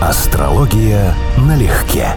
Астрология 0.00 1.14
налегке. 1.38 2.08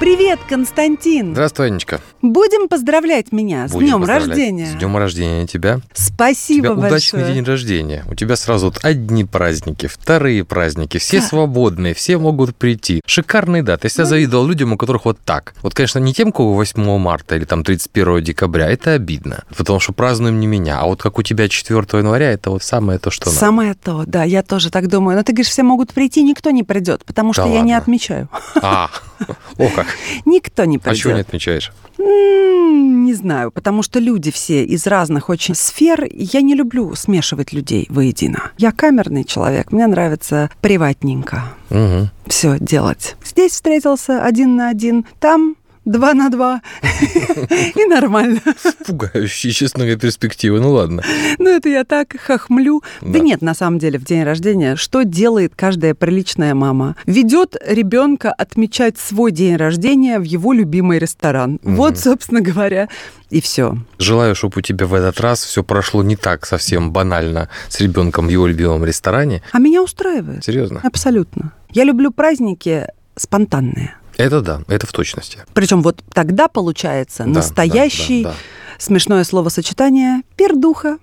Привет, 0.00 0.40
Константин! 0.48 1.32
Здравствуй, 1.32 1.66
Анечка. 1.66 2.00
Будем 2.22 2.68
поздравлять 2.68 3.32
меня 3.32 3.68
с 3.68 3.72
Будем 3.72 3.88
днем 3.88 4.04
рождения. 4.04 4.66
С 4.66 4.74
днем 4.76 4.96
рождения 4.96 5.46
тебя. 5.46 5.80
Спасибо 5.92 6.68
тебя 6.68 6.74
большое. 6.74 6.90
удачный 6.90 7.34
день 7.34 7.44
рождения. 7.44 8.04
У 8.10 8.14
тебя 8.14 8.36
сразу 8.36 8.66
вот 8.66 8.80
одни 8.82 9.24
праздники, 9.26 9.88
вторые 9.88 10.42
праздники. 10.46 10.96
Все 10.96 11.20
Да. 11.20 11.26
свободные, 11.26 11.92
все 11.92 12.16
могут 12.16 12.56
прийти. 12.56 13.02
Шикарные 13.04 13.62
даты. 13.62 13.86
Я 13.86 13.90
всегда 13.90 14.06
завидовал 14.06 14.46
людям, 14.46 14.72
у 14.72 14.78
которых 14.78 15.04
вот 15.04 15.18
так. 15.22 15.52
Вот, 15.60 15.74
конечно, 15.74 15.98
не 15.98 16.14
тем, 16.14 16.32
кого 16.32 16.54
8 16.54 16.96
марта 16.96 17.36
или 17.36 17.44
там 17.44 17.62
31 17.62 18.22
декабря. 18.22 18.70
Это 18.70 18.94
обидно. 18.94 19.44
Потому 19.54 19.80
что 19.80 19.92
празднуем 19.92 20.40
не 20.40 20.46
меня. 20.46 20.80
А 20.80 20.86
вот 20.86 21.02
как 21.02 21.18
у 21.18 21.22
тебя 21.22 21.46
4 21.46 21.78
января, 21.98 22.32
это 22.32 22.50
вот 22.50 22.62
самое 22.62 22.98
то, 22.98 23.10
что 23.10 23.26
надо. 23.26 23.38
Самое 23.38 23.74
то, 23.74 24.04
да, 24.06 24.24
я 24.24 24.42
тоже 24.42 24.70
так 24.70 24.88
думаю. 24.88 25.18
Но 25.18 25.22
ты 25.24 25.32
говоришь, 25.32 25.50
все 25.52 25.62
могут 25.62 25.92
прийти, 25.92 26.22
никто 26.22 26.50
не 26.50 26.62
придет, 26.62 27.04
потому 27.04 27.34
что 27.34 27.42
Да 27.42 27.50
я 27.50 27.60
не 27.60 27.74
отмечаю. 27.74 28.30
А, 28.62 28.88
о 29.58 29.68
как. 29.68 29.89
Никто 30.24 30.64
не 30.64 30.76
А 30.76 30.80
придет. 30.80 30.98
чего 30.98 31.12
не 31.14 31.20
отмечаешь? 31.20 31.72
М, 31.98 33.04
Не 33.04 33.14
знаю, 33.14 33.50
потому 33.50 33.82
что 33.82 33.98
люди 33.98 34.30
все 34.30 34.64
из 34.64 34.86
разных 34.86 35.28
очень 35.28 35.54
сфер. 35.54 36.06
Я 36.12 36.40
не 36.42 36.54
люблю 36.54 36.94
смешивать 36.94 37.52
людей 37.52 37.86
воедино. 37.90 38.52
Я 38.58 38.72
камерный 38.72 39.24
человек, 39.24 39.72
мне 39.72 39.86
нравится 39.86 40.50
приватненько 40.60 41.44
Угу. 41.70 42.08
все 42.26 42.56
делать. 42.60 43.16
Здесь 43.24 43.52
встретился 43.52 44.22
один 44.24 44.56
на 44.56 44.68
один, 44.68 45.04
там 45.18 45.56
два 45.90 46.14
на 46.14 46.30
два. 46.30 46.62
И 47.74 47.84
нормально. 47.84 48.40
Пугающие, 48.86 49.52
честно 49.52 49.80
говоря, 49.80 49.98
перспективы. 49.98 50.60
Ну 50.60 50.70
ладно. 50.72 51.02
Ну, 51.38 51.48
это 51.48 51.68
я 51.68 51.84
так 51.84 52.14
хохмлю. 52.18 52.82
Да. 53.00 53.18
Нет, 53.18 53.42
на 53.42 53.54
самом 53.54 53.78
деле, 53.78 53.98
в 53.98 54.04
день 54.04 54.22
рождения, 54.22 54.76
что 54.76 55.02
делает 55.02 55.52
каждая 55.56 55.94
приличная 55.94 56.54
мама? 56.54 56.96
Ведет 57.06 57.56
ребенка 57.66 58.32
отмечать 58.32 58.98
свой 58.98 59.32
день 59.32 59.56
рождения 59.56 60.18
в 60.18 60.22
его 60.22 60.52
любимый 60.52 60.98
ресторан. 60.98 61.58
Вот, 61.62 61.98
собственно 61.98 62.40
говоря, 62.40 62.88
и 63.30 63.40
все. 63.40 63.76
Желаю, 63.98 64.34
чтобы 64.34 64.58
у 64.58 64.60
тебя 64.60 64.86
в 64.86 64.94
этот 64.94 65.20
раз 65.20 65.44
все 65.44 65.62
прошло 65.62 66.02
не 66.02 66.16
так 66.16 66.46
совсем 66.46 66.92
банально 66.92 67.48
с 67.68 67.80
ребенком 67.80 68.26
в 68.26 68.30
его 68.30 68.46
любимом 68.46 68.84
ресторане. 68.84 69.42
А 69.52 69.58
меня 69.58 69.82
устраивает. 69.82 70.44
Серьезно? 70.44 70.80
Абсолютно. 70.82 71.52
Я 71.70 71.84
люблю 71.84 72.10
праздники 72.10 72.86
спонтанные. 73.16 73.94
Это 74.20 74.40
да, 74.42 74.60
это 74.68 74.86
в 74.86 74.92
точности. 74.92 75.38
Причем 75.54 75.82
вот 75.82 76.02
тогда 76.12 76.48
получается 76.48 77.24
Да, 77.24 77.30
настоящий, 77.30 78.24
да, 78.24 78.30
да, 78.30 78.36
смешное 78.78 79.24
словосочетание, 79.24 80.22
пир 80.36 80.56
духа. 80.56 80.98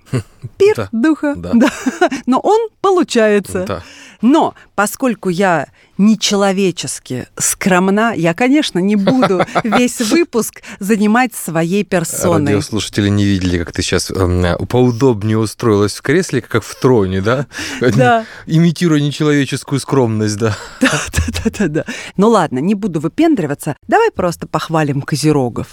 Пир 0.57 0.75
Да, 0.75 0.89
духа. 0.91 1.33
да. 1.35 1.51
Да. 1.53 1.69
Но 2.25 2.39
он 2.39 2.69
получается. 2.81 3.65
да. 3.65 3.83
Да. 4.21 4.27
Но 4.27 4.53
поскольку 4.75 5.29
я 5.29 5.67
нечеловечески 5.97 7.27
скромна, 7.37 8.13
я, 8.13 8.33
конечно, 8.33 8.79
не 8.79 8.95
буду 8.95 9.41
весь 9.63 9.99
выпуск 9.99 10.61
занимать 10.79 11.33
своей 11.33 11.83
персоной. 11.83 12.53
Радиослушатели 12.53 13.09
не 13.09 13.25
видели, 13.25 13.57
как 13.57 13.71
ты 13.71 13.81
сейчас 13.81 14.11
поудобнее 14.69 15.37
устроилась 15.37 15.95
в 15.95 16.01
кресле, 16.01 16.41
как 16.41 16.63
в 16.63 16.79
троне, 16.79 17.21
да? 17.21 17.47
Да. 17.97 18.25
Имитируя 18.45 19.01
нечеловеческую 19.01 19.79
скромность, 19.79 20.37
да. 20.37 20.55
Да-да-да. 20.81 21.85
Ну 22.15 22.29
ладно, 22.29 22.59
не 22.59 22.75
буду 22.75 22.99
выпендриваться. 22.99 23.75
Давай 23.87 24.11
просто 24.11 24.45
похвалим 24.47 25.01
козерогов. 25.01 25.67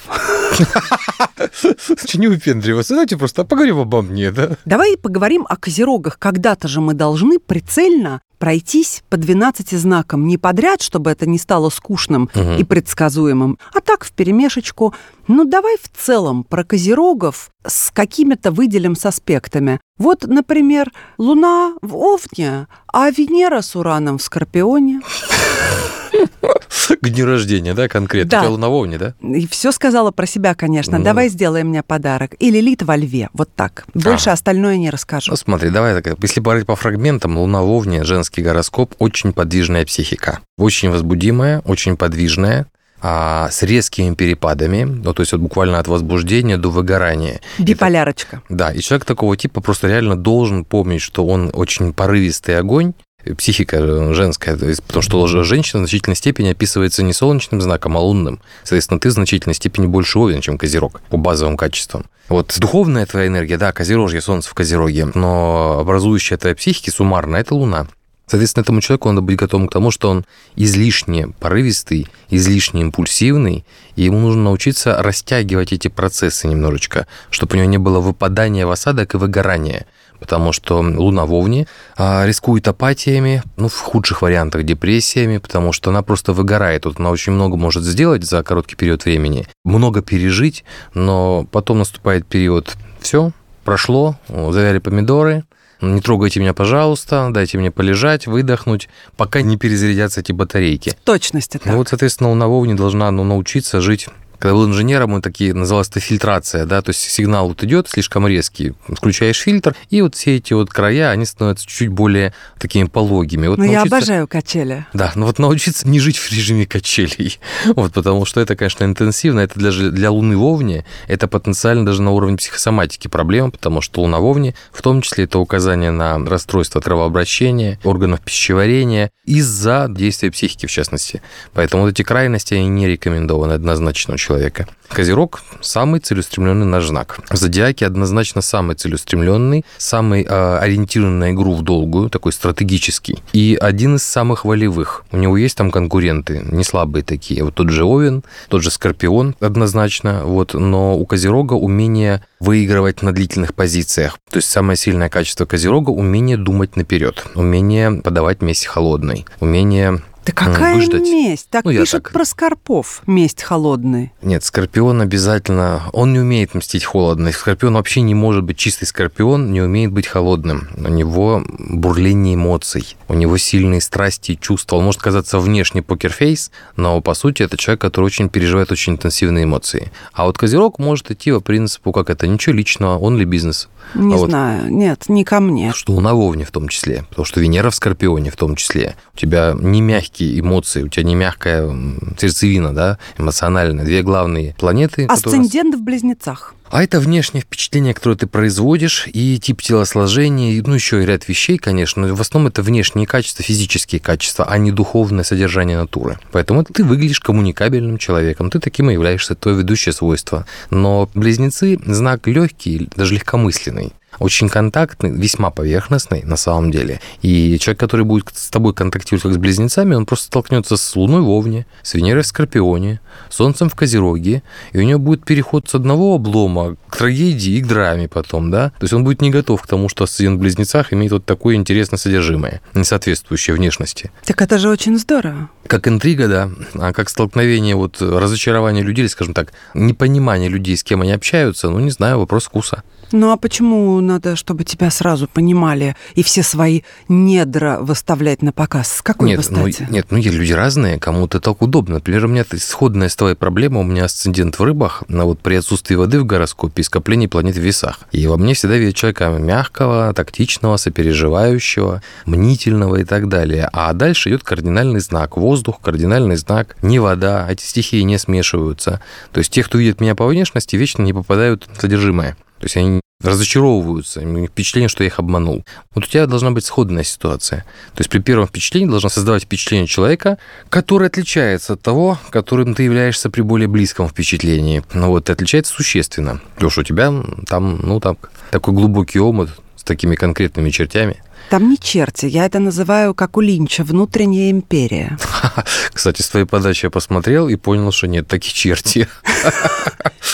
Не 2.14 2.28
выпендриваться? 2.28 2.94
Давайте 2.94 3.16
просто 3.16 3.44
поговорим 3.44 3.80
обо 3.80 4.02
мне, 4.02 4.30
да? 4.30 4.56
Давай 4.64 4.96
поговорим 4.96 5.44
о 5.48 5.56
козерогах. 5.56 6.18
Когда-то 6.18 6.68
же 6.68 6.80
мы 6.80 6.94
должны 6.94 7.38
прицельно 7.38 8.20
пройтись 8.44 9.02
по 9.08 9.16
12 9.16 9.70
знакам 9.70 10.26
не 10.26 10.36
подряд, 10.36 10.82
чтобы 10.82 11.10
это 11.10 11.24
не 11.24 11.38
стало 11.38 11.70
скучным 11.70 12.28
Мгм. 12.34 12.56
и 12.58 12.64
предсказуемым, 12.64 13.58
а 13.72 13.80
так 13.80 14.04
в 14.04 14.12
перемешечку. 14.12 14.92
Ну, 15.28 15.46
давай 15.46 15.78
в 15.78 15.88
целом 15.98 16.44
про 16.44 16.62
козерогов 16.62 17.48
с 17.66 17.90
какими-то 17.90 18.50
выделим 18.50 18.96
с 18.96 19.06
аспектами. 19.06 19.80
Вот, 19.96 20.26
например, 20.26 20.92
Луна 21.16 21.72
в 21.80 21.96
Овне, 21.96 22.66
а 22.92 23.10
Венера 23.10 23.62
с 23.62 23.74
Ураном 23.76 24.18
в 24.18 24.22
Скорпионе. 24.22 25.00
К 27.00 27.08
дню 27.08 27.26
рождения, 27.26 27.74
да, 27.74 27.88
конкретно. 27.88 28.30
Да. 28.30 28.38
У 28.38 28.42
тебя 28.42 28.50
да? 28.98 29.14
И 29.22 29.46
все 29.46 29.72
сказала 29.72 30.10
про 30.10 30.26
себя, 30.26 30.54
конечно. 30.54 30.98
Ну 30.98 31.04
Давай 31.04 31.28
да. 31.28 31.34
сделай 31.34 31.64
мне 31.64 31.82
подарок. 31.82 32.34
И 32.38 32.50
Лилит 32.50 32.82
во 32.82 32.96
льве. 32.96 33.28
Вот 33.32 33.48
так. 33.54 33.84
Больше 33.94 34.30
А. 34.30 34.34
остальное 34.34 34.76
не 34.76 34.90
расскажу. 34.90 35.30
Ну, 35.30 35.36
смотри, 35.36 35.70
давай 35.70 36.00
так. 36.00 36.16
Если 36.22 36.40
говорить 36.40 36.66
по 36.66 36.76
фрагментам, 36.76 37.36
Овне, 37.38 38.04
женский 38.04 38.42
гороскоп, 38.42 38.94
очень 38.98 39.32
подвижная 39.32 39.84
психика. 39.84 40.40
Очень 40.58 40.90
возбудимая, 40.90 41.60
очень 41.60 41.96
подвижная, 41.96 42.66
а, 43.06 43.50
с 43.50 43.62
резкими 43.62 44.14
перепадами, 44.14 44.84
ну, 44.84 45.12
то 45.12 45.20
есть 45.20 45.32
вот 45.32 45.42
буквально 45.42 45.78
от 45.78 45.88
возбуждения 45.88 46.56
до 46.56 46.70
выгорания. 46.70 47.40
Биполярочка. 47.58 48.40
Да, 48.48 48.72
и 48.72 48.80
человек 48.80 49.04
такого 49.04 49.36
типа 49.36 49.60
просто 49.60 49.88
реально 49.88 50.16
должен 50.16 50.64
помнить, 50.64 51.02
что 51.02 51.26
он 51.26 51.50
очень 51.52 51.92
порывистый 51.92 52.58
огонь, 52.58 52.94
психика 53.36 54.12
женская, 54.14 54.56
то 54.56 54.66
потому 54.86 55.02
что 55.02 55.26
женщина 55.44 55.80
в 55.80 55.82
значительной 55.82 56.16
степени 56.16 56.50
описывается 56.50 57.02
не 57.02 57.12
солнечным 57.12 57.60
знаком, 57.60 57.96
а 57.96 58.00
лунным. 58.00 58.40
Соответственно, 58.62 59.00
ты 59.00 59.08
в 59.08 59.12
значительной 59.12 59.54
степени 59.54 59.86
больше 59.86 60.18
овен, 60.18 60.40
чем 60.40 60.58
козерог 60.58 61.00
по 61.08 61.16
базовым 61.16 61.56
качествам. 61.56 62.06
Вот 62.28 62.54
духовная 62.58 63.06
твоя 63.06 63.26
энергия, 63.28 63.58
да, 63.58 63.72
козерожье, 63.72 64.20
солнце 64.20 64.48
в 64.48 64.54
козероге, 64.54 65.08
но 65.14 65.78
образующая 65.80 66.38
твоя 66.38 66.54
психики 66.54 66.90
суммарно– 66.90 67.36
это 67.38 67.54
луна. 67.54 67.86
Соответственно, 68.26 68.62
этому 68.62 68.80
человеку 68.80 69.10
надо 69.10 69.20
быть 69.20 69.36
готовым 69.36 69.68
к 69.68 69.72
тому, 69.72 69.90
что 69.90 70.08
он 70.08 70.24
излишне 70.56 71.28
порывистый, 71.40 72.08
излишне 72.30 72.80
импульсивный, 72.80 73.66
и 73.96 74.02
ему 74.02 74.18
нужно 74.18 74.44
научиться 74.44 75.02
растягивать 75.02 75.74
эти 75.74 75.88
процессы 75.88 76.48
немножечко, 76.48 77.06
чтобы 77.28 77.54
у 77.54 77.58
него 77.58 77.68
не 77.68 77.78
было 77.78 78.00
выпадания 78.00 78.66
в 78.66 78.70
осадок 78.70 79.14
и 79.14 79.18
выгорания. 79.18 79.86
Потому 80.20 80.52
что 80.52 80.78
Луна 80.78 81.26
в 81.26 81.34
Овне 81.34 81.66
а, 81.96 82.24
рискует 82.26 82.66
апатиями, 82.68 83.42
ну, 83.56 83.68
в 83.68 83.78
худших 83.78 84.22
вариантах 84.22 84.62
депрессиями, 84.62 85.38
потому 85.38 85.72
что 85.72 85.90
она 85.90 86.02
просто 86.02 86.32
выгорает. 86.32 86.86
Вот 86.86 86.98
она 86.98 87.10
очень 87.10 87.32
много 87.32 87.56
может 87.56 87.82
сделать 87.82 88.24
за 88.24 88.42
короткий 88.42 88.76
период 88.76 89.04
времени, 89.04 89.46
много 89.64 90.02
пережить, 90.02 90.64
но 90.94 91.46
потом 91.50 91.78
наступает 91.78 92.26
период 92.26 92.74
«все, 93.00 93.32
прошло, 93.64 94.16
завяли 94.28 94.78
помидоры, 94.78 95.44
не 95.80 96.00
трогайте 96.00 96.40
меня, 96.40 96.54
пожалуйста, 96.54 97.28
дайте 97.30 97.58
мне 97.58 97.70
полежать, 97.70 98.26
выдохнуть, 98.26 98.88
пока 99.16 99.42
не 99.42 99.56
перезарядятся 99.56 100.20
эти 100.20 100.32
батарейки. 100.32 100.90
В 100.90 100.94
точности 100.94 101.58
так. 101.58 101.66
Ну 101.66 101.78
вот, 101.78 101.88
соответственно, 101.88 102.30
Луна 102.30 102.46
в 102.46 102.52
Овне 102.52 102.74
должна 102.74 103.10
ну, 103.10 103.24
научиться 103.24 103.80
жить 103.80 104.08
когда 104.38 104.54
был 104.54 104.66
инженером, 104.66 105.10
мы 105.10 105.20
такие, 105.20 105.54
называлось 105.54 105.88
это 105.88 106.00
фильтрация, 106.00 106.64
да, 106.66 106.82
то 106.82 106.90
есть 106.90 107.00
сигнал 107.00 107.48
вот 107.48 107.62
идет 107.64 107.88
слишком 107.88 108.26
резкий, 108.26 108.74
включаешь 108.88 109.38
фильтр, 109.40 109.74
и 109.90 110.02
вот 110.02 110.14
все 110.14 110.36
эти 110.36 110.52
вот 110.52 110.70
края, 110.70 111.10
они 111.10 111.24
становятся 111.24 111.66
чуть 111.66 111.88
более 111.88 112.34
такими 112.58 112.84
пологими. 112.84 113.46
Вот 113.46 113.58
Но 113.58 113.64
Ну, 113.64 113.70
я 113.70 113.78
научиться- 113.78 113.96
обожаю 113.96 114.28
качели. 114.28 114.86
Да, 114.92 115.12
ну 115.14 115.26
вот 115.26 115.38
научиться 115.38 115.88
не 115.88 116.00
жить 116.00 116.16
в 116.18 116.30
режиме 116.32 116.66
качелей, 116.66 117.38
вот, 117.76 117.92
потому 117.92 118.24
что 118.24 118.40
это, 118.40 118.56
конечно, 118.56 118.84
интенсивно, 118.84 119.40
это 119.40 119.58
для, 119.58 119.70
ж- 119.70 119.90
для 119.90 120.10
Луны 120.10 120.36
в 120.36 120.44
Овне, 120.44 120.84
это 121.08 121.28
потенциально 121.28 121.84
даже 121.86 122.02
на 122.02 122.10
уровне 122.10 122.36
психосоматики 122.36 123.08
проблема, 123.08 123.50
потому 123.50 123.80
что 123.80 124.00
Луна 124.02 124.18
в 124.18 124.24
Овне, 124.24 124.54
в 124.72 124.82
том 124.82 125.02
числе, 125.02 125.24
это 125.24 125.38
указание 125.38 125.90
на 125.90 126.18
расстройство 126.24 126.80
кровообращения, 126.80 127.78
органов 127.84 128.20
пищеварения 128.20 129.10
из-за 129.24 129.86
действия 129.88 130.30
психики, 130.30 130.66
в 130.66 130.70
частности. 130.70 131.22
Поэтому 131.52 131.84
вот 131.84 131.90
эти 131.92 132.02
крайности, 132.02 132.54
они 132.54 132.68
не 132.68 132.88
рекомендованы 132.88 133.52
однозначно 133.52 134.14
у 134.14 134.16
человека. 134.24 134.66
Козерог– 134.88 135.42
самый 135.60 136.00
целеустремленный 136.00 136.66
наш 136.66 136.86
знак. 136.86 137.18
В 137.30 137.36
зодиаке 137.36 137.86
однозначно 137.86 138.42
самый 138.42 138.76
целеустремленный, 138.76 139.64
самый 139.76 140.22
э, 140.22 140.58
ориентированный 140.58 141.18
на 141.18 141.32
игру 141.32 141.54
в 141.54 141.62
долгую, 141.62 142.10
такой 142.10 142.32
стратегический, 142.32 143.18
и 143.32 143.58
один 143.60 143.96
из 143.96 144.04
самых 144.04 144.44
волевых. 144.44 145.04
У 145.10 145.16
него 145.16 145.36
есть 145.36 145.56
там 145.56 145.70
конкуренты, 145.70 146.42
не 146.50 146.64
слабые 146.64 147.02
такие. 147.02 147.42
Вот 147.44 147.54
тот 147.54 147.70
же 147.70 147.84
Овен, 147.84 148.22
тот 148.48 148.62
же 148.62 148.70
Скорпион 148.70 149.34
однозначно, 149.40 150.22
вот, 150.24 150.54
но 150.54 150.96
у 150.96 151.04
Козерога 151.06 151.54
умение 151.54 152.22
выигрывать 152.40 153.02
на 153.02 153.12
длительных 153.12 153.54
позициях. 153.54 154.18
То 154.30 154.36
есть 154.36 154.50
самое 154.50 154.76
сильное 154.76 155.08
качество 155.08 155.44
Козерога– 155.44 155.90
умение 155.90 156.36
думать 156.36 156.76
наперед, 156.76 157.24
умение 157.34 157.90
подавать 157.90 158.42
месть 158.42 158.66
холодной, 158.66 159.26
умение 159.40 160.02
Да 160.26 160.32
какая 160.32 160.76
выждать. 160.76 161.02
месть? 161.02 161.48
Так 161.50 161.64
Ну, 161.64 161.70
я 161.70 161.80
пишет 161.80 162.04
так. 162.04 162.12
про 162.12 162.24
Скорпов. 162.24 163.02
Месть 163.06 163.42
холодный. 163.42 164.12
Нет, 164.22 164.42
Скорпион 164.44 165.00
обязательно... 165.02 165.82
Он 165.92 166.12
не 166.12 166.20
умеет 166.20 166.54
мстить 166.54 166.84
холодно. 166.84 167.30
Скорпион 167.32 167.74
вообще 167.74 168.00
не 168.00 168.14
может 168.14 168.42
быть 168.42 168.56
чистый 168.56 168.86
Скорпион, 168.86 169.52
не 169.52 169.60
умеет 169.60 169.92
быть 169.92 170.06
холодным. 170.06 170.68
У 170.76 170.88
него 170.88 171.42
бурление 171.48 172.34
эмоций, 172.36 172.96
у 173.08 173.14
него 173.14 173.36
сильные 173.36 173.80
страсти 173.80 174.32
и 174.32 174.40
чувства. 174.40 174.76
Он 174.76 174.84
может 174.84 175.00
казаться 175.02 175.38
внешне 175.38 175.82
покерфейс, 175.82 176.50
но 176.76 177.00
по 177.00 177.14
сути 177.14 177.42
это 177.42 177.56
человек, 177.56 177.80
который 177.80 178.06
очень 178.06 178.28
переживает 178.28 178.72
очень 178.72 178.94
интенсивные 178.94 179.44
эмоции. 179.44 179.92
А 180.12 180.24
вот 180.24 180.38
Козерог 180.38 180.78
может 180.78 181.10
идти 181.10 181.32
по 181.32 181.40
принципу, 181.40 181.92
как 181.92 182.08
это, 182.10 182.26
ничего 182.26 182.54
личного, 182.54 182.98
он 182.98 183.18
ли 183.18 183.24
бизнес. 183.24 183.68
Не 183.94 184.14
А 184.14 184.16
вот 184.16 184.30
знаю. 184.30 184.72
Нет, 184.72 185.04
не 185.08 185.24
ко 185.24 185.40
мне. 185.40 185.72
что 185.74 185.92
у 185.92 186.00
Навовни 186.00 186.44
в 186.44 186.50
том 186.50 186.68
числе, 186.68 187.04
потому 187.10 187.26
что 187.26 187.40
Венера 187.40 187.68
в 187.68 187.74
Скорпионе 187.74 188.30
в 188.30 188.36
том 188.36 188.56
числе. 188.56 188.96
У 189.14 189.18
тебя 189.18 189.54
не 189.58 189.82
мягкие 190.14 190.40
эмоции, 190.40 190.82
у 190.82 190.88
тебя 190.88 191.04
не 191.04 191.14
мягкая 191.14 191.74
сердцевина, 192.18 192.72
да, 192.72 192.98
эмоциональная. 193.18 193.84
Две 193.84 194.02
главные 194.02 194.54
планеты. 194.58 195.06
Асцендент 195.06 195.74
в 195.74 195.82
близнецах. 195.82 196.54
А 196.70 196.82
это 196.82 196.98
внешнее 196.98 197.42
впечатление, 197.42 197.94
которое 197.94 198.16
ты 198.16 198.26
производишь, 198.26 199.06
и 199.12 199.38
тип 199.38 199.62
телосложения, 199.62 200.52
и, 200.52 200.62
ну, 200.62 200.74
еще 200.74 201.02
и 201.02 201.06
ряд 201.06 201.28
вещей, 201.28 201.58
конечно, 201.58 202.06
но 202.06 202.14
в 202.14 202.20
основном 202.20 202.50
это 202.50 202.62
внешние 202.62 203.06
качества, 203.06 203.44
физические 203.44 204.00
качества, 204.00 204.46
а 204.48 204.58
не 204.58 204.72
духовное 204.72 205.24
содержание 205.24 205.78
натуры. 205.78 206.18
Поэтому 206.32 206.64
ты 206.64 206.82
выглядишь 206.82 207.20
коммуникабельным 207.20 207.98
человеком, 207.98 208.50
ты 208.50 208.58
таким 208.58 208.90
и 208.90 208.94
являешься, 208.94 209.34
твое 209.34 209.58
ведущее 209.58 209.92
свойство. 209.92 210.46
Но 210.70 211.08
близнецы– 211.14 211.78
знак 211.86 212.26
легкий, 212.26 212.88
даже 212.96 213.14
легкомысленный 213.14 213.92
очень 214.18 214.48
контактный, 214.48 215.10
весьма 215.10 215.50
поверхностный 215.50 216.22
на 216.22 216.36
самом 216.36 216.70
деле. 216.70 217.00
И 217.22 217.58
человек, 217.58 217.80
который 217.80 218.04
будет 218.04 218.30
с 218.34 218.48
тобой 218.48 218.74
контактировать 218.74 219.22
как 219.22 219.32
с 219.32 219.36
близнецами, 219.36 219.94
он 219.94 220.06
просто 220.06 220.26
столкнется 220.26 220.76
с 220.76 220.96
Луной 220.96 221.20
в 221.20 221.28
Овне, 221.28 221.66
с 221.82 221.94
Венерой 221.94 222.22
в 222.22 222.26
Скорпионе, 222.26 223.00
Солнцем 223.30 223.68
в 223.68 223.74
Козероге, 223.74 224.42
и 224.72 224.78
у 224.78 224.82
него 224.82 224.98
будет 224.98 225.24
переход 225.24 225.68
с 225.68 225.74
одного 225.74 226.16
облома 226.16 226.76
к 226.88 226.96
трагедии 226.96 227.54
и 227.54 227.60
к 227.60 227.66
драме 227.66 228.08
потом, 228.08 228.50
да? 228.50 228.70
То 228.70 228.84
есть 228.84 228.92
он 228.92 229.04
будет 229.04 229.20
не 229.20 229.30
готов 229.30 229.62
к 229.62 229.66
тому, 229.66 229.88
что 229.88 230.04
асцендент 230.04 230.38
в 230.38 230.40
близнецах 230.40 230.92
имеет 230.92 231.12
вот 231.12 231.24
такое 231.24 231.56
интересное 231.56 231.98
содержимое, 231.98 232.60
не 232.74 232.84
соответствующее 232.84 233.56
внешности. 233.56 234.10
Так 234.24 234.42
это 234.42 234.58
же 234.58 234.68
очень 234.68 234.98
здорово. 234.98 235.48
Как 235.66 235.88
интрига, 235.88 236.28
да, 236.28 236.50
а 236.74 236.92
как 236.92 237.08
столкновение, 237.08 237.74
вот 237.74 238.00
разочарование 238.00 238.82
людей, 238.84 239.08
скажем 239.08 239.34
так, 239.34 239.52
непонимание 239.74 240.48
людей, 240.48 240.76
с 240.76 240.84
кем 240.84 241.02
они 241.02 241.12
общаются, 241.12 241.70
ну, 241.70 241.80
не 241.80 241.90
знаю, 241.90 242.18
вопрос 242.18 242.44
вкуса. 242.44 242.82
Ну 243.14 243.30
а 243.30 243.36
почему 243.36 244.00
надо, 244.00 244.34
чтобы 244.34 244.64
тебя 244.64 244.90
сразу 244.90 245.28
понимали 245.28 245.94
и 246.16 246.24
все 246.24 246.42
свои 246.42 246.80
недра 247.08 247.78
выставлять 247.80 248.42
на 248.42 248.50
показ? 248.50 248.92
С 248.92 249.02
какой 249.02 249.28
нет? 249.28 249.46
Ну, 249.50 249.68
нет, 249.88 250.06
ну 250.10 250.18
есть 250.18 250.36
люди 250.36 250.52
разные, 250.52 250.98
кому-то 250.98 251.38
так 251.38 251.62
удобно. 251.62 251.94
Например, 251.94 252.24
у 252.24 252.28
меня 252.28 252.44
сходная 252.58 253.08
с 253.08 253.14
твоей 253.14 253.36
проблема, 253.36 253.78
у 253.78 253.84
меня 253.84 254.06
асцендент 254.06 254.58
в 254.58 254.64
рыбах, 254.64 255.04
но 255.06 255.26
вот 255.26 255.38
при 255.38 255.54
отсутствии 255.54 255.94
воды 255.94 256.18
в 256.18 256.24
гороскопе 256.24 256.82
и 256.82 256.84
скоплении 256.84 257.28
планет 257.28 257.54
в 257.54 257.60
весах. 257.60 258.00
И 258.10 258.26
во 258.26 258.36
мне 258.36 258.54
всегда 258.54 258.78
видят 258.78 258.96
человека 258.96 259.28
мягкого, 259.28 260.12
тактичного, 260.12 260.76
сопереживающего, 260.76 262.02
мнительного 262.26 262.96
и 262.96 263.04
так 263.04 263.28
далее. 263.28 263.70
А 263.72 263.92
дальше 263.92 264.30
идет 264.30 264.42
кардинальный 264.42 264.98
знак. 264.98 265.36
Воздух, 265.36 265.80
кардинальный 265.80 266.34
знак, 266.34 266.74
не 266.82 266.98
вода, 266.98 267.46
эти 267.48 267.62
стихии 267.62 268.00
не 268.00 268.18
смешиваются. 268.18 269.00
То 269.30 269.38
есть 269.38 269.52
те, 269.52 269.62
кто 269.62 269.78
видит 269.78 270.00
меня 270.00 270.16
по 270.16 270.26
внешности, 270.26 270.74
вечно 270.74 271.02
не 271.02 271.12
попадают 271.12 271.68
в 271.72 271.80
содержимое. 271.80 272.36
То 272.58 272.64
есть 272.64 272.76
они 272.76 273.03
разочаровываются, 273.24 274.20
впечатление, 274.46 274.88
что 274.88 275.02
я 275.02 275.08
их 275.08 275.18
обманул. 275.18 275.64
Вот 275.94 276.04
у 276.04 276.06
тебя 276.06 276.26
должна 276.26 276.50
быть 276.50 276.64
сходная 276.64 277.04
ситуация. 277.04 277.64
То 277.94 278.00
есть 278.00 278.10
при 278.10 278.18
первом 278.18 278.46
впечатлении 278.46 278.88
должна 278.88 279.08
создавать 279.08 279.44
впечатление 279.44 279.86
человека, 279.86 280.38
который 280.68 281.08
отличается 281.08 281.72
от 281.72 281.82
того, 281.82 282.18
которым 282.30 282.74
ты 282.74 282.82
являешься 282.82 283.30
при 283.30 283.40
более 283.40 283.68
близком 283.68 284.08
впечатлении. 284.08 284.82
Ну 284.92 285.08
вот, 285.08 285.28
и 285.28 285.32
отличается 285.32 285.72
существенно. 285.72 286.40
Потому 286.54 286.70
что 286.70 286.82
у 286.82 286.84
тебя 286.84 287.12
там, 287.48 287.80
ну, 287.82 287.98
там 287.98 288.18
такой 288.50 288.74
глубокий 288.74 289.18
омут 289.18 289.50
с 289.76 289.82
такими 289.82 290.16
конкретными 290.16 290.70
чертями. 290.70 291.23
Там 291.50 291.70
не 291.70 291.78
черти, 291.78 292.26
я 292.26 292.46
это 292.46 292.58
называю, 292.58 293.14
как 293.14 293.36
у 293.36 293.40
Линча, 293.40 293.84
внутренняя 293.84 294.50
империя. 294.50 295.18
Кстати, 295.92 296.22
с 296.22 296.28
твоей 296.28 296.46
подачи 296.46 296.86
я 296.86 296.90
посмотрел 296.90 297.48
и 297.48 297.56
понял, 297.56 297.92
что 297.92 298.06
нет, 298.06 298.26
такие 298.28 298.52
черти. 298.52 299.08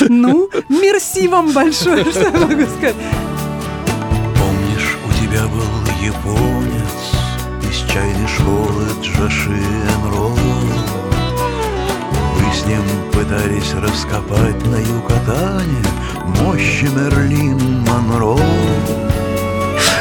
Ну, 0.09 0.49
мерси 0.69 1.29
вам 1.29 1.53
большое, 1.53 2.05
что 2.05 2.21
я 2.21 2.31
могу 2.31 2.63
сказать. 2.63 2.95
Помнишь, 4.37 4.97
у 5.05 5.13
тебя 5.13 5.47
был 5.49 5.81
японец 6.01 7.13
Из 7.71 7.93
чайной 7.93 8.29
школы 8.29 8.87
Джошиенро 9.03 10.31
Вы 12.35 12.55
с 12.55 12.65
ним 12.65 12.83
пытались 13.13 13.75
раскопать 13.75 14.67
на 14.67 14.77
Юкатане 14.77 15.85
Мощи 16.39 16.89
Мерлин 16.95 17.81
Монро 17.81 18.39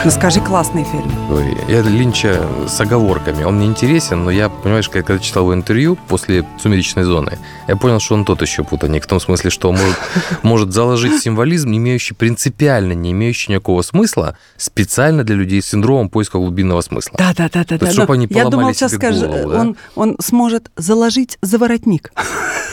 Ну 0.05 0.11
скажи, 0.11 0.39
классный 0.39 0.85
фильм. 0.85 1.11
Ой, 1.29 1.57
Я 1.67 1.81
Линча 1.81 2.47
с 2.69 2.79
оговорками. 2.79 3.43
Он 3.43 3.57
мне 3.57 3.65
интересен, 3.65 4.23
но 4.23 4.31
я, 4.31 4.47
понимаешь, 4.47 4.87
когда 4.87 5.09
когда 5.09 5.21
читал 5.21 5.43
его 5.43 5.53
интервью 5.53 5.97
после 6.07 6.45
«Сумеречной 6.61 7.03
зоны», 7.03 7.37
я 7.67 7.75
понял, 7.75 7.99
что 7.99 8.13
он 8.13 8.23
тот 8.23 8.41
еще 8.41 8.63
путаник. 8.63 9.03
В 9.03 9.07
том 9.07 9.19
смысле, 9.19 9.49
что 9.49 9.69
он 9.69 9.77
может, 9.77 9.97
может 10.43 10.71
заложить 10.71 11.21
символизм, 11.21 11.71
не 11.71 11.79
имеющий 11.79 12.13
принципиально, 12.13 12.93
не 12.93 13.11
имеющий 13.11 13.51
никакого 13.51 13.81
смысла, 13.81 14.37
специально 14.55 15.23
для 15.25 15.35
людей 15.35 15.61
с 15.61 15.67
синдромом 15.67 16.09
поиска 16.09 16.37
глубинного 16.37 16.79
смысла. 16.81 17.15
Да, 17.17 17.33
да, 17.35 17.49
да, 17.51 17.65
да. 17.67 17.77
То 17.77 17.85
есть, 17.85 17.97
да. 17.97 18.03
чтоб 18.03 18.11
они 18.11 18.25
Я 18.29 18.45
думал, 18.45 18.73
сейчас 18.73 18.93
скажешь, 18.93 19.21
голову, 19.23 19.49
да? 19.49 19.59
он, 19.59 19.77
он 19.95 20.15
сможет 20.21 20.71
заложить 20.77 21.37
заворотник. 21.41 22.13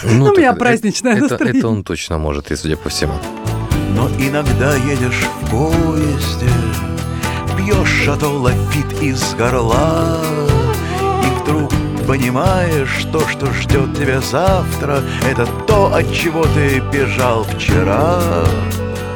Ну, 0.05 0.25
у 0.27 0.29
так 0.29 0.37
меня 0.39 0.51
это- 0.51 0.59
праздничное 0.61 1.15
это, 1.15 1.23
настроение. 1.23 1.59
это 1.59 1.69
он 1.69 1.83
точно 1.83 2.19
может, 2.19 2.53
и 2.53 2.57
судя 2.57 2.77
по 2.77 2.89
всему. 2.89 3.15
Но 3.97 4.09
иногда 4.19 4.75
едешь 4.77 5.27
в 5.43 5.51
поезде 5.51 6.51
Пьешь 7.57 8.05
шато 8.05 8.29
лафит 8.29 9.03
из 9.03 9.35
горла 9.35 10.21
И 11.25 11.43
вдруг 11.43 11.71
понимаешь, 12.07 13.07
то, 13.13 13.27
что 13.29 13.47
ждет 13.53 13.97
тебя 13.97 14.21
завтра 14.21 15.03
Это 15.29 15.47
то, 15.67 15.93
от 15.95 16.13
чего 16.13 16.45
ты 16.45 16.81
бежал 16.93 17.45
вчера 17.45 18.21